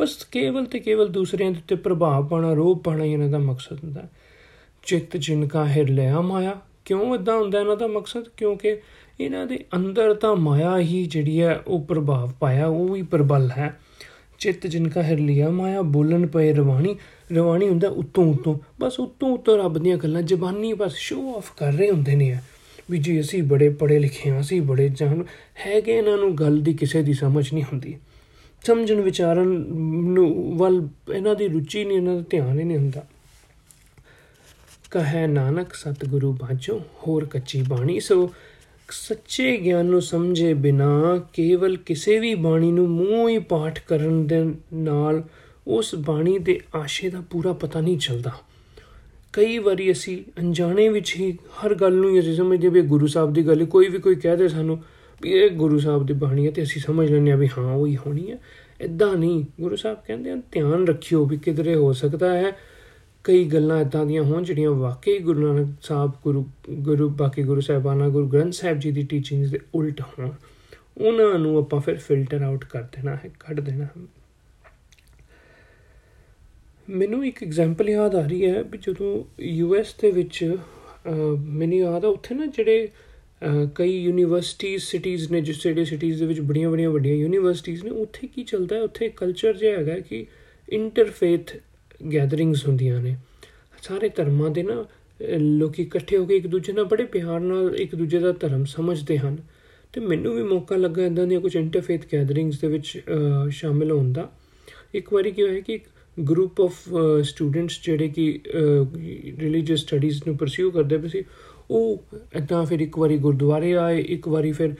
ਬਸ 0.00 0.24
ਕੇਵਲ 0.24 0.64
ਤੇ 0.64 0.78
ਕੇਵਲ 0.78 1.08
ਦੂਸਰਿਆਂ 1.08 1.50
ਦੇ 1.50 1.58
ਉੱਤੇ 1.58 1.74
ਪ੍ਰਭਾਵ 1.74 2.26
ਪਾਣਾ 2.26 2.52
ਰੋਹ 2.52 2.76
ਪਾਣਾ 2.76 3.04
ਇਹਨਾਂ 3.04 3.28
ਦਾ 3.28 3.38
ਮਕਸਦ 3.38 3.78
ਹੁੰਦਾ। 3.84 4.08
ਚਿੱਤ 4.86 5.16
ਜਿਨ 5.16 5.46
ਕਾ 5.46 5.66
ਹਿਰ 5.66 5.88
ਲਿਆ 5.88 6.20
ਮਾਇਆ। 6.20 6.60
ਕਿਉਂ 6.84 7.14
ਇਦਾਂ 7.14 7.36
ਹੁੰਦਾ 7.36 7.60
ਇਹਨਾਂ 7.60 7.76
ਦਾ 7.76 7.86
ਮਕਸਦ? 7.86 8.24
ਕਿਉਂਕਿ 8.36 8.78
ਇਹਨਾਂ 9.20 9.46
ਦੇ 9.46 9.64
ਅੰਦਰ 9.76 10.14
ਤਾਂ 10.14 10.36
ਮਾਇਆ 10.36 10.78
ਹੀ 10.78 11.06
ਜਿਹੜੀ 11.06 11.40
ਹੈ, 11.40 11.62
ਉਹ 11.66 11.84
ਪ੍ਰਭਾਵ 11.84 12.30
ਪਾਇਆ, 12.40 12.66
ਉਹ 12.66 12.88
ਵੀ 12.88 13.02
ਪ੍ਰਬਲ 13.02 13.50
ਹੈ। 13.50 13.80
ਚਿੱਤ 14.42 14.66
ਜਿਨ 14.66 14.88
ਕਾ 14.88 15.02
ਹਿਰ 15.02 15.18
ਲਿਆ, 15.18 15.50
ਮਾਇਆ 15.50 15.82
ਬੋਲਣ 15.82 16.26
ਪਏ 16.26 16.52
ਰਵਾਣੀ 16.52 16.96
ਰਵਾਣੀ 17.32 17.68
ਹੁੰਦਾ 17.68 17.88
ਉਤੋਂ 17.88 18.24
ਉਤੋਂ। 18.34 18.58
ਬਸ 18.80 18.98
ਉਤੋਂ 19.00 19.30
ਉਤੋਂ 19.30 19.56
ਰੱਬ 19.58 19.78
ਦੀਆਂ 19.78 19.96
ਗੱਲਾਂ 19.96 20.22
ਜ਼ਬਾਨੀ 20.22 20.72
ਬਸ 20.72 20.94
ਸ਼ੋਅ 20.94 21.36
ਆਫ 21.36 21.52
ਕਰ 21.56 21.72
ਰਹੇ 21.72 21.90
ਹੁੰਦੇ 21.90 22.14
ਨੇ 22.14 22.36
ਵੀ 22.90 22.98
ਜੀ 22.98 23.20
ਅਸੀਂ 23.20 23.42
ਬੜੇ 23.42 23.68
ਪੜੇ 23.68 23.98
ਲਿਖੇ 23.98 24.30
ਹਾਂ, 24.30 24.40
ਅਸੀਂ 24.40 24.60
ਬੜੇ 24.62 24.88
ਜਾਣ, 24.88 25.22
ਹੈਗੇ 25.66 25.96
ਇਹਨਾਂ 25.98 26.16
ਨੂੰ 26.18 26.34
ਗੱਲ 26.34 26.60
ਦੀ 26.60 26.74
ਕਿਸੇ 26.74 27.02
ਦੀ 27.02 27.12
ਸਮਝ 27.12 27.52
ਨਹੀਂ 27.54 27.64
ਹੁੰਦੀ। 27.64 27.96
ਸਮਝਣ 28.64 29.00
ਵਿਚਾਰਨ 29.00 29.48
ਨੂੰ 30.14 30.56
ਵੱਲ 30.58 30.88
ਇਹਨਾਂ 31.14 31.34
ਦੀ 31.34 31.48
ਰੁਚੀ 31.48 31.84
ਨਹੀਂ, 31.84 31.96
ਇਹਨਾਂ 31.96 32.14
ਦਾ 32.14 32.24
ਧਿਆਨ 32.30 32.58
ਹੀ 32.58 32.64
ਨਹੀਂ 32.64 32.78
ਹੁੰਦਾ। 32.78 33.04
ਕਹੈ 34.90 35.26
ਨਾਨਕ, 35.26 35.74
ਸਤਿਗੁਰੂ 35.74 36.32
ਬਾਝੋ, 36.32 36.80
ਹੋਰ 37.06 37.24
ਕੱਚੀ 37.24 37.62
ਬਾਣੀ 37.62 38.00
ਸੋ 38.00 38.30
ਸੱਚੇ 38.90 39.56
ਗਿਆਨ 39.56 39.86
ਨੂੰ 39.86 40.02
ਸਮਝੇ 40.02 40.54
ਬਿਨਾ 40.54 41.20
ਕੇਵਲ 41.32 41.76
ਕਿਸੇ 41.76 42.18
ਵੀ 42.18 42.34
ਬਾਣੀ 42.34 42.72
ਨੂੰ 42.72 42.88
ਮੂੰਹ 42.88 43.28
ਹੀ 43.28 43.38
ਪਾਠ 43.38 43.80
ਕਰਨ 43.80 44.26
ਦੇ 44.26 44.54
ਨਾਲ 44.74 45.24
ਉਸ 45.66 45.94
ਬਾਣੀ 45.94 46.38
ਦੇ 46.38 46.60
ਆਸ਼ੇ 46.74 47.10
ਦਾ 47.10 47.20
ਪੂਰਾ 47.20 47.52
ਪਤਾ 47.52 47.80
ਨਹੀਂ 47.80 47.98
ਚੱਲਦਾ। 47.98 48.30
ਕਈ 49.32 49.58
ਵਾਰੀ 49.58 49.92
ਅਸੀਂ 49.92 50.40
ਅਣਜਾਣੇ 50.40 50.88
ਵਿੱਚ 50.88 51.16
ਹੀ 51.16 51.32
ਹਰ 51.32 51.74
ਗੱਲ 51.74 51.92
ਨੂੰ 51.92 52.18
ਅਸੀਂ 52.18 52.36
ਸਮਝਦੇ 52.36 52.68
ਵੀ 52.68 52.82
ਗੁਰੂ 52.82 53.06
ਸਾਹਿਬ 53.06 53.32
ਦੀ 53.32 53.46
ਗੱਲ 53.46 53.64
ਕੋਈ 53.64 53.88
ਵੀ 53.88 53.98
ਕੋਈ 53.98 54.14
ਕਹਿ 54.14 54.36
ਦੇ 54.36 54.48
ਸਾਨੂੰ 54.48 54.82
ਵੀ 55.22 55.30
ਇਹ 55.30 55.50
ਗੁਰੂ 55.50 55.78
ਸਾਹਿਬ 55.78 56.06
ਦੀ 56.06 56.12
ਬਾਣੀ 56.12 56.46
ਹੈ 56.46 56.50
ਤੇ 56.50 56.62
ਅਸੀਂ 56.62 56.82
ਸਮਝ 56.82 57.10
ਲੈਂਦੇ 57.10 57.30
ਆ 57.30 57.36
ਵੀ 57.36 57.48
ਹਾਂ, 57.58 57.74
ਉਹੀ 57.74 57.96
ਹੋਣੀ 57.96 58.30
ਹੈ। 58.30 58.38
ਇਦਾਂ 58.80 59.16
ਨਹੀਂ, 59.16 59.44
ਗੁਰੂ 59.60 59.76
ਸਾਹਿਬ 59.76 59.98
ਕਹਿੰਦੇ 60.06 60.30
ਆ 60.30 60.36
ਧਿਆਨ 60.52 60.86
ਰੱਖਿਓ 60.86 61.24
ਵੀ 61.24 61.36
ਕਿਧਰੇ 61.36 61.74
ਹੋ 61.74 61.92
ਸਕਦਾ 61.92 62.38
ਹੈ 62.38 62.56
ਕਈ 63.24 63.44
ਗੱਲਾਂ 63.44 63.80
ਇਦਾਂ 63.80 64.04
ਦੀਆਂ 64.06 64.22
ਹੋਣ 64.22 64.44
ਜਿਹੜੀਆਂ 64.44 64.70
ਵਾਕਈ 64.70 65.18
ਗੁਰੂ 65.18 65.40
ਨਾਨਕ 65.40 65.82
ਸਾਹਿਬ, 65.82 66.12
ਗੁਰੂ 66.22 66.44
ਗੁਰੂ, 66.70 67.08
ਬਾਕੀ 67.10 67.42
ਗੁਰੂ 67.42 67.60
ਸਾਹਿਬਾਨਾ, 67.60 68.08
ਗੁਰੂ 68.08 68.28
ਗ੍ਰੰਥ 68.28 68.54
ਸਾਹਿਬ 68.54 68.78
ਜੀ 68.78 68.90
ਦੀ 68.90 69.02
ਟੀਚਿੰਗਸ 69.10 69.50
ਦੇ 69.50 69.58
ਉਲਟ 69.74 70.00
ਹੋਣ। 70.00 70.32
ਉਹਨਾਂ 70.96 71.38
ਨੂੰ 71.38 71.56
ਆਪਾਂ 71.58 71.80
ਫਿਰ 71.80 71.96
ਫਿਲਟਰ 71.98 72.42
ਆਊਟ 72.42 72.64
ਕਰ 72.64 72.82
ਦੇਣਾ 72.96 73.14
ਹੈ, 73.16 73.30
ਕੱਢ 73.40 73.60
ਦੇਣਾ 73.60 73.84
ਹੈ। 73.84 74.02
ਮੈਨੂੰ 76.88 77.24
ਇੱਕ 77.26 77.42
ਐਗਜ਼ਾਮਪਲ 77.42 77.88
ਯਾਦ 77.90 78.14
ਆ 78.14 78.26
ਰਹੀ 78.26 78.44
ਹੈ 78.46 78.62
ਵੀ 78.62 78.78
ਜਦੋਂ 78.78 79.24
ਯੂ 79.40 79.74
ਐਸ 79.76 79.94
ਦੇ 80.00 80.10
ਵਿੱਚ 80.10 80.56
ਮੈਨੂੰ 81.38 81.78
ਯਾਦ 81.78 82.04
ਆ, 82.04 82.08
ਉੱਥੇ 82.08 82.34
ਨਾ 82.34 82.46
ਜਿਹੜੇ 82.46 82.88
ਕਈ 83.76 83.98
ਯੂਨੀਵਰਸਿਟੀਆਂ 83.98 84.78
ਸਿਟੀਜ਼ 84.78 85.30
ਨੇ, 85.32 85.40
ਜਿਸ 85.40 85.62
ਜਿਹੜੇ 85.62 85.84
ਸਿਟੀਜ਼ 85.84 86.18
ਦੇ 86.20 86.26
ਵਿੱਚ 86.26 86.40
ਬੜੀਆਂ 86.40 86.70
ਬੜੀਆਂ 86.70 86.90
ਵੱਡੀਆਂ 86.90 87.16
ਯੂਨੀਵਰਸਿਟੀਆਂ 87.16 87.84
ਨੇ, 87.84 87.90
ਉੱਥੇ 87.92 88.26
ਕੀ 88.26 88.42
ਚੱਲਦਾ 88.44 88.76
ਹੈ, 88.76 88.82
ਉੱਥੇ 88.82 89.08
ਕਲਚਰ 89.16 89.56
ਜਿਹਾ 89.56 89.78
ਹੈਗਾ 89.78 89.98
ਕਿ 90.00 90.26
ਇੰਟਰਫੇਥ 90.68 91.56
ਗੈਦਰਿੰਗਸ 92.12 92.66
ਹੁੰਦੀਆਂ 92.66 93.00
ਨੇ। 93.02 93.16
ਸਾਰੇ 93.82 94.08
ਧਰਮਾਂ 94.08 94.50
ਦੇ 94.50 94.62
ਨਾ 94.62 94.84
ਲੋਕੀ 95.38 95.82
ਇਕੱਠੇ 95.82 96.16
ਹੋ 96.16 96.24
ਕੇ 96.26 96.36
ਇੱਕ 96.36 96.46
ਦੂਜੇ 96.46 96.72
ਨਾਲ 96.72 96.84
ਬੜੇ 96.84 97.04
ਪਿਆਰ 97.06 97.40
ਨਾਲ 97.40 97.74
ਇੱਕ 97.76 97.94
ਦੂਜੇ 97.94 98.18
ਦਾ 98.18 98.32
ਧਰਮ 98.40 98.64
ਸਮਝਦੇ 98.64 99.18
ਹਨ। 99.18 99.36
ਤੇ 99.94 100.00
ਮੈਨੂੰ 100.00 100.34
ਵੀ 100.34 100.42
ਮੌਕਾ 100.42 100.76
ਲੱਗਾ 100.76 101.06
ਇਦਾਂ 101.06 101.26
ਦੀਆਂ 101.26 101.40
ਕੁਝ 101.40 101.56
ਇੰਟਰਫੇਥ 101.56 102.06
ਗੈਦਰਿੰਗਸ 102.12 102.60
ਦੇ 102.60 102.68
ਵਿੱਚ 102.68 103.00
ਸ਼ਾਮਿਲ 103.50 103.90
ਹੋਣ 103.90 104.12
ਦਾ। 104.12 104.30
ਇੱਕ 104.94 105.12
ਵਾਰੀ 105.12 105.30
ਕੀ 105.30 105.42
ਹੋਇਆ 105.42 105.60
ਕਿ 105.60 105.78
ਗਰੁੱਪ 106.16 106.60
ਆਫ 106.60 106.88
ਸਟੂਡੈਂਟਸ 107.24 107.80
ਜਿਹੜੇ 107.84 108.08
ਕਿ 108.08 108.40
ਰਿਲੀਜੀਅਸ 109.38 109.80
ਸਟੱਡੀਜ਼ 109.80 110.22
ਨੂੰ 110.26 110.36
ਪਰਸਿਊ 110.36 110.70
ਕਰਦੇ 110.70 110.98
ਪਏ 110.98 111.08
ਸੀ, 111.08 111.24
ਉਹ 111.70 112.04
ਇਦਾਂ 112.36 112.64
ਫਿਰ 112.66 112.80
ਇੱਕ 112.80 112.98
ਵਾਰੀ 112.98 113.18
ਗੁਰਦੁਆਰੇ 113.18 113.72
ਆਏ, 113.76 114.00
ਇੱਕ 114.00 114.28
ਵਾਰੀ 114.28 114.52
ਫਿਰ 114.52 114.74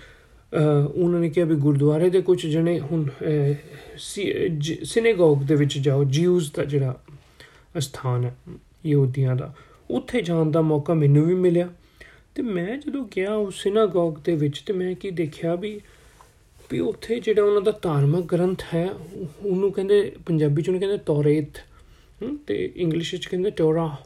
ਉਹਨਾਂ 0.94 1.20
ਨੇ 1.20 1.28
ਕਿਹਾ 1.30 1.46
ਵੀ 1.46 1.54
ਗੁਰਦੁਆਰੇ 1.56 2.10
ਦੇ 2.10 2.20
ਕੁਝ 2.20 2.46
ਜਣੇ 2.46 2.78
ਹੁਣ 2.80 3.06
ਸਿਨੇਗੋਗ 3.98 5.42
ਦੇ 5.42 5.54
ਵਿੱਚ 5.54 5.78
ਜਾਓ 5.78 6.04
ਜਿਊਜ਼ 6.04 6.50
ਦਾ 6.56 6.64
ਜਿਹੜਾ 6.64 7.00
ਸਥਾਨ 7.80 8.24
ਹੈ 8.24 8.34
ਯਹੂਦੀਆਂ 8.86 9.36
ਦਾ। 9.36 9.52
ਉੱਥੇ 9.90 10.20
ਜਾਣ 10.22 10.50
ਦਾ 10.50 10.60
ਮੌਕਾ 10.60 10.94
ਮੈਨੂੰ 10.94 11.24
ਵੀ 11.26 11.34
ਮਿਲਿਆ 11.34 11.68
ਤੇ 12.34 12.42
ਮੈਂ 12.42 12.76
ਜਦੋਂ 12.76 13.04
ਗਿਆ 13.16 13.34
ਉਸ 13.34 13.62
ਸਿਨਾਗੋਗ 13.62 14.18
ਦੇ 14.24 14.34
ਵਿੱਚ 14.36 14.60
ਤੇ 14.60 14.72
ਮੈਂ 14.72 14.94
ਕੀ 14.94 15.10
ਦੇਖਿਆ 15.10 15.54
ਵੀ 15.54 15.80
ਵੀ 16.70 16.78
ਉੱਥੇ 16.80 17.18
ਜਿਹੜਾ 17.20 17.42
ਉਹਨਾਂ 17.42 17.60
ਦਾ 17.60 17.72
ਧਾਰਮਿਕ 17.82 18.24
ਗ੍ਰੰਥ 18.26 18.62
ਹੈ, 18.74 18.88
ਉਹਨੂੰ 19.44 19.72
ਕਹਿੰਦੇ 19.72 20.12
ਪੰਜਾਬੀ 20.26 20.62
ਚ 20.62 20.68
ਉਹਨੂੰ 20.68 20.80
ਕਹਿੰਦੇ 20.80 20.98
ਤੌਰੇਤ 21.06 21.58
ਤੇ 22.46 22.72
ਇੰਗਲਿਸ਼ 22.76 23.12
ਵਿੱਚ 23.14 23.26
ਕਹਿੰਦੇ 23.26 23.50
ਟੋਰਾ। 23.50 23.96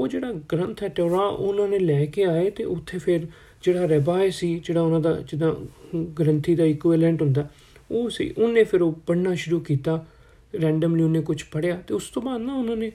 ਉਹ 0.00 0.08
ਜਿਹੜਾ 0.08 0.32
ਗ੍ਰੰਥ 0.52 0.82
ਹੈ 0.82 0.88
ਟੋਰਾ, 0.88 1.18
ਉਹਨਾਂ 1.18 1.68
ਨੇ 1.68 1.78
ਲੈ 1.78 2.04
ਕੇ 2.04 2.24
ਆਏ 2.24 2.50
ਤੇ 2.50 2.64
ਉੱਥੇ 2.64 2.98
ਫਿਰ 2.98 3.26
ਜਿਹੜਾ 3.62 3.86
ਰੈਬਾਈ 3.86 4.30
ਸੀ, 4.30 4.58
ਜਿਹੜਾ 4.64 4.80
ਉਹਨਾਂ 4.80 5.00
ਦਾ 5.00 5.12
ਜਿੱਦਾਂ 5.20 5.54
ਗ੍ਰੰਥੀ 6.18 6.54
ਦਾ 6.54 6.64
ਇਕੁਇਵਲੈਂਟ 6.64 7.22
ਹੁੰਦਾ, 7.22 7.48
ਉਹ 7.90 8.10
ਸੀ, 8.10 8.30
ਉਹਨੇ 8.38 8.64
ਫਿਰ 8.64 8.82
ਉਹ 8.82 8.92
ਪੜਨਾ 9.06 9.34
ਸ਼ੁਰੂ 9.34 9.60
ਕੀਤਾ 9.60 10.04
ਰੈਂਡਮਲੀ 10.62 11.02
ਉਹਨੇ 11.02 11.20
ਕੁਝ 11.20 11.42
ਪੜਿਆ 11.42 11.82
ਤੇ 11.86 11.94
ਉਸ 11.94 12.08
ਤੋਂ 12.08 12.22
ਬਾਅਦ 12.22 12.40
ਨਾ 12.40 12.54
ਉਹਨਾਂ 12.54 12.76
ਨੇ 12.76 12.92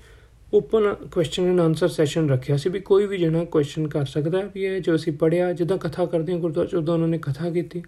open 0.54 0.94
question 0.94 1.44
and 1.50 1.60
answer 1.60 1.88
session 1.88 2.30
ਰੱਖਿਆ 2.30 2.58
ਸੀ 2.58 2.70
ਵੀ 2.70 2.80
ਕੋਈ 2.80 3.06
ਵੀ 3.06 3.18
ਜਣਾ 3.18 3.44
ਕੁਐਸਚਨ 3.44 3.88
ਕਰ 3.88 4.06
ਸਕਦਾ 4.06 4.40
ਹੈ 4.40 4.52
ਵੀ 4.56 4.64
ਇਹ 4.64 4.80
ਜੋ 4.80 4.96
ਅਸੀਂ 4.96 5.14
ਪੜਿਆ 5.14 5.54
ਜਿੱਦਾਂ 5.54 5.78
ਕਥਾ 5.78 6.06
ਕਰਦੇ 6.06 6.34
ਹਾਂ 6.34 6.40
ਗੁਰਦੁਆਰਾ 6.40 6.70
ਚ 6.70 6.76
ਉਹਨਾਂ 6.76 7.08
ਨੇ 7.08 7.18
ਕਥਾ 7.18 7.50
ਕੀਤੀ। 7.50 7.84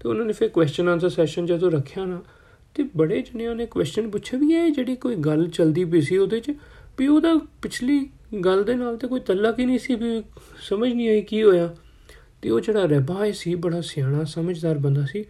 ਤੇ 0.00 0.08
ਉਹਨਾਂ 0.08 0.26
ਨੇ 0.26 0.32
ਫਿਰ 0.32 0.48
ਕੁਐਸਚਨ 0.48 0.88
ਆਨਸਰ 0.88 1.08
ਸੈਸ਼ਨ 1.08 1.46
ਜਦੋਂ 1.46 1.70
ਰੱਖਿਆ 1.70 2.04
ਨਾ, 2.04 2.22
ਤੇ 2.74 2.84
ਬੜੇ 2.96 3.22
ਜਣਿਆਂ 3.22 3.54
ਨੇ 3.54 3.66
ਕੁਐਸਚਨ 3.66 4.10
ਪੁੱਛੇ 4.10 4.36
ਵੀ 4.36 4.52
ਇਹ 4.52 4.70
ਜਿਹੜੀ 4.70 4.96
ਕੋਈ 4.96 5.16
ਗੱਲ 5.16 5.48
ਚਲਦੀ 5.48 5.84
ਪਈ 5.84 6.00
ਸੀ 6.00 6.16
ਉਹਦੇ 6.16 6.40
ਚ, 6.40 6.50
ਵੀ 6.98 7.06
ਉਹਦਾ 7.06 7.40
ਪਿਛਲੀ 7.62 8.10
ਗੱਲ 8.44 8.64
ਦੇ 8.64 8.74
ਨਾਲ 8.74 8.96
ਤੇ 8.96 9.08
ਕੋਈ 9.08 9.20
ਤਲਕ 9.20 9.58
ਹੀ 9.58 9.66
ਨਹੀਂ 9.66 9.78
ਸੀ 9.78 9.94
ਵੀ 9.94 10.22
ਸਮਝ 10.68 10.92
ਨਹੀਂ 10.92 11.08
ਆਈ 11.08 11.20
ਕੀ 11.20 11.42
ਹੋਇਆ। 11.42 11.76
ਤੇ 12.42 12.50
ਉਹ 12.50 12.60
ਜਿਹੜਾ 12.60 12.84
ਰਬਾਇ 12.84 13.32
ਸੀ, 13.32 13.54
ਬੜਾ 13.54 13.80
ਸਿਆਣਾ, 13.80 14.24
ਸਮਝਦਾਰ 14.24 14.78
ਬੰਦਾ 14.78 15.06
ਸੀ, 15.06 15.24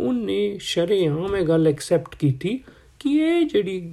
ਉਹਨੇ 0.00 0.58
ਸ਼ਰੇਆਮ 0.60 1.36
ਇਹ 1.36 1.46
ਗੱਲ 1.46 1.68
ਐਕਸੈਪਟ 1.68 2.16
ਕੀਤੀ 2.16 2.60
ਕਿ 3.00 3.10
ਇਹ 3.10 3.46
ਜਿਹੜੀ 3.46 3.92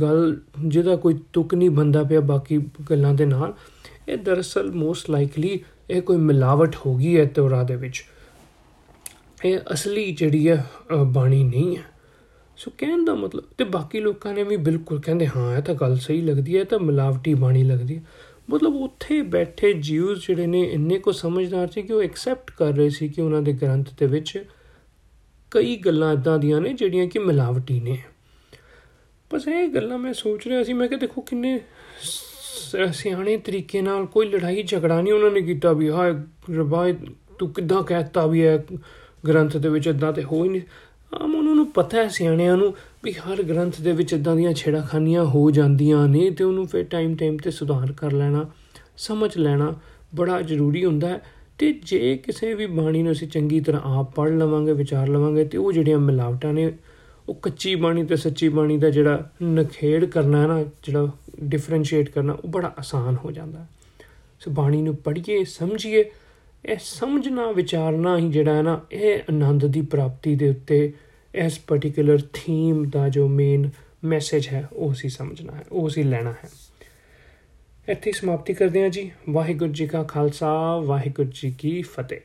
ਗੱਲ 0.00 0.40
ਜਿਹਦਾ 0.66 0.96
ਕੋਈ 0.96 1.18
ਤੁਕ 1.32 1.54
ਨਹੀਂ 1.54 1.70
ਬੰਦਾ 1.70 2.02
ਪਿਆ 2.02 2.20
ਬਾਕੀ 2.20 2.58
ਗੱਲਾਂ 2.90 3.14
ਦੇ 3.14 3.26
ਨਾਲ, 3.26 3.54
ਇਹ 4.08 4.16
ਦਰਅਸਲ 4.16 4.72
ਮੋਸਟ 4.72 5.10
ਲਾਈਕਲੀ 5.10 5.60
ਇਹ 5.90 6.02
ਕੋਈ 6.02 6.16
ਮਿਲਾਵਟ 6.16 6.76
ਹੋ 6.76 6.96
ਗਈ 6.96 7.18
ਹੈ 7.18 7.24
ਤੋਰਾ 7.24 7.62
ਦੇ 7.62 7.76
ਵਿੱਚ। 7.76 8.04
ਇਹ 9.44 9.58
ਅਸਲੀ 9.72 10.12
ਜਿਹੜੀ 10.12 10.48
ਹੈ 10.48 10.70
ਬਾਣੀ 11.06 11.44
ਨਹੀਂ 11.44 11.76
ਹੈ। 11.76 11.82
ਸੋ 12.56 12.70
ਕਹਿਣ 12.78 13.04
ਦਾ 13.04 13.14
ਮਤਲਬ, 13.14 13.44
ਤੇ 13.58 13.64
ਬਾਕੀ 13.64 14.00
ਲੋਕਾਂ 14.00 14.34
ਨੇ 14.34 14.42
ਵੀ 14.42 14.56
ਬਿਲਕੁਲ 14.56 15.00
ਕਹਿੰਦੇ, 15.00 15.28
ਹਾਂ, 15.36 15.56
ਇਹ 15.56 15.62
ਤਾਂ 15.62 15.74
ਗੱਲ 15.74 15.96
ਸਹੀ 15.96 16.20
ਲੱਗਦੀ 16.20 16.56
ਹੈ 16.58 16.64
ਤਾਂ 16.64 16.78
ਮਿਲਾਵਟੀ 16.78 17.34
ਬਾਣੀ 17.34 17.62
ਲੱਗਦੀ 17.64 17.96
ਹੈ। 17.96 18.02
ਮਤਲਬ 18.50 18.74
ਉੱਥੇ 18.74 19.22
ਬੈਠੇ 19.22 19.72
ਜਿਊਜ਼ 19.72 20.26
ਜਿਹੜੇ 20.26 20.46
ਨੇ 20.46 20.62
ਇੰਨੇ 20.62 20.98
ਕੋ 20.98 21.12
ਸਮਝਦਾਰ 21.12 21.68
ਸੀ 21.68 21.82
ਕਿ 21.82 21.92
ਉਹ 21.92 22.02
ਐਕਸੈਪਟ 22.02 22.50
ਕਰ 22.50 22.72
ਰਹੇ 22.72 22.90
ਸੀ 22.90 23.08
ਕਿ 23.08 23.22
ਉਹਨਾਂ 23.22 23.42
ਦੇ 23.42 23.52
ਗ੍ਰੰਥ 23.52 23.88
ਦੇ 23.98 24.06
ਵਿੱਚ 24.06 24.44
ਕਈ 25.50 25.76
ਗੱਲਾਂ 25.76 26.12
ਇਦਾਂ 26.12 26.38
ਦੀਆਂ 26.38 26.60
ਨੇ 26.60 26.72
ਜਿਹੜੀਆਂ 26.72 27.06
ਕਿ 27.06 27.18
ਮਿਲਾਵਟੀ 27.18 27.80
ਨੇ। 27.80 27.98
ਬਸ 29.30 29.46
ਇਹ 29.48 29.68
ਗੱਲਾਂ 29.68 29.98
ਮੈਂ 29.98 30.12
ਸੋਚ 30.12 30.46
ਰਿਹਾ 30.48 30.62
ਸੀ, 30.62 30.72
ਮੈਂ 30.72 30.88
ਕਿ 30.88 30.96
ਦੇਖੋ 30.96 31.20
ਕਿੰਨੇ 31.20 31.60
ਸਿਆਣੇ 32.92 33.36
ਤਰੀਕੇ 33.36 33.80
ਨਾਲ 33.80 34.06
ਕੋਈ 34.06 34.26
ਲੜਾਈ 34.26 34.62
ਝਗੜਾ 34.62 35.00
ਨਹੀਂ 35.00 35.12
ਉਹਨਾਂ 35.12 35.30
ਨੇ 35.30 35.40
ਕੀਤਾ 35.40 35.72
ਵੀ 35.72 35.88
ਹਾਂ 35.90 36.08
ਰਬਾਇ 36.54 36.92
ਤੂੰ 37.38 37.48
ਕਿੱਦਾਂ 37.52 37.82
ਕਹਿਤਾ 37.82 38.26
ਵੀ 38.26 38.44
ਹੈ 38.46 38.64
ਗ੍ਰੰਥ 39.28 39.56
ਦੇ 39.56 39.68
ਵਿੱਚ 39.68 39.86
ਇਦਾਂ 39.86 40.12
ਤੇ 40.12 40.22
ਹੋ 40.22 40.42
ਹੀ 40.44 40.48
ਨਹੀਂ। 40.48 40.60
ਆਮ 41.14 41.34
ਉਹਨਾਂ 41.34 41.54
ਨੂੰ 41.54 41.66
ਪਤਾ 41.70 41.96
ਹੈ 41.98 42.08
ਸਿਆਣਿਆਂ 42.08 42.56
ਨੂੰ 42.56 42.74
ਵੀ 43.04 43.12
ਹਰ 43.12 43.42
ਗ੍ਰੰਥ 43.42 43.80
ਦੇ 43.80 43.92
ਵਿੱਚ 43.92 44.12
ਇਦਾਂ 44.12 44.36
ਦੀਆਂ 44.36 44.52
ਛੇੜਾਖਾਨੀਆਂ 44.52 45.24
ਹੋ 45.24 45.50
ਜਾਂਦੀਆਂ 45.50 46.06
ਨੇ 46.08 46.30
ਤੇ 46.30 46.44
ਉਹਨੂੰ 46.44 46.66
ਫਿਰ 46.66 46.84
ਟਾਈਮ 46.84 47.16
ਟਾਈਮ 47.16 47.36
ਤੇ 47.36 47.50
ਸੁਧਾਰ 47.50 47.92
ਕਰ 47.92 48.12
ਲੈਣਾ, 48.12 48.44
ਸਮਝ 48.96 49.36
ਲੈਣਾ 49.38 49.74
ਬੜਾ 50.14 50.40
ਜ਼ਰੂਰੀ 50.42 50.84
ਹੁੰਦਾ 50.84 51.08
ਹੈ। 51.08 51.20
ਤੇ 51.58 51.72
ਜੇ 51.84 52.16
ਕਿਸੇ 52.16 52.54
ਵੀ 52.54 52.66
ਬਾਣੀ 52.66 53.02
ਨੂੰ 53.02 53.12
ਅਸੀਂ 53.12 53.28
ਚੰਗੀ 53.28 53.60
ਤਰ੍ਹਾਂ 53.60 53.82
ਆਪ 53.98 54.14
ਪੜ੍ਹ 54.14 54.32
ਲਵਾਂਗੇ, 54.32 54.72
ਵਿਚਾਰ 54.72 55.08
ਲਵਾਂਗੇ 55.08 55.44
ਤੇ 55.44 55.58
ਉਹ 55.58 55.72
ਜਿਹੜੀਆਂ 55.72 55.98
ਮਿਲਾਵਟਾਂ 55.98 56.52
ਨੇ 56.52 56.72
ਉਹ 57.30 57.34
ਕੱਚੀ 57.34 57.74
ਬਾਣੀ 57.74 58.04
ਤੇ 58.04 58.16
ਸੱਚੀ 58.16 58.48
ਬਾਣੀ 58.48 58.78
ਦਾ 58.78 58.90
ਜਿਹੜਾ 58.90 59.30
ਨਖੇੜ 59.42 60.04
ਕਰਨਾ 60.04 60.42
ਹੈ 60.42 60.46
ਨਾ, 60.46 60.64
ਜਿਹੜਾ 60.82 61.10
ਡਿਫਰੈਂਸ਼ੀਏਟ 61.44 62.10
ਕਰਨਾ, 62.10 62.32
ਉਹ 62.32 62.48
ਬੜਾ 62.48 62.74
ਆਸਾਨ 62.78 63.16
ਹੋ 63.24 63.30
ਜਾਂਦਾ। 63.30 63.66
ਸੋ 64.40 64.50
ਬਾਣੀ 64.50 64.82
ਨੂੰ 64.82 64.96
ਪੜ੍ਹੀਏ, 64.96 65.44
ਸਮਝੀਏ, 65.44 66.10
ਇਹ 66.64 66.76
ਸਮਝਣਾ, 66.80 67.52
ਵਿਚਾਰਨਾ 67.52 68.18
ਹੀ 68.18 68.30
ਜਿਹੜਾ 68.30 68.54
ਹੈ 68.54 68.62
ਨਾ, 68.62 68.80
ਇਹ 68.92 69.20
ਆਨੰਦ 69.20 69.66
ਦੀ 69.66 69.80
ਪ੍ਰਾਪਤੀ 69.80 70.36
ਦੇ 70.36 70.50
ਉੱਤੇ 70.50 70.92
ਇਸ 71.34 71.58
ਪਾਰਟਿਕੂਲਰ 71.58 72.18
ਥੀਮ 72.32 72.90
ਦਾ 72.90 73.08
ਜੋ 73.08 73.28
ਮੇਨ 73.28 73.70
ਮੈਸੇਜ 74.04 74.48
ਹੈ, 74.48 74.68
ਉਹ 74.72 74.94
ਸੀ 74.94 75.08
ਸਮਝਣਾ 75.08 75.52
ਹੈ, 75.52 75.64
ਉਹ 75.72 75.88
ਸੀ 75.88 76.02
ਲੈਣਾ 76.02 76.30
ਹੈ। 76.30 76.50
ਇੱਥੇ 77.88 78.12
ਸਮਾਪਤੀ 78.12 78.54
ਕਰਦੇ 78.54 78.82
ਹਾਂ 78.82 78.90
ਜੀ। 78.90 79.10
ਵਾਹਿਗੁਰੂ 79.30 79.72
ਜੀ 79.72 79.86
ਕਾ 79.86 80.02
ਖਾਲਸਾ, 80.02 80.78
ਵਾਹਿਗੁਰੂ 80.78 81.30
ਜੀ 81.34 81.50
ਕੀ 81.58 81.82
ਫਤਿਹ। 81.82 82.20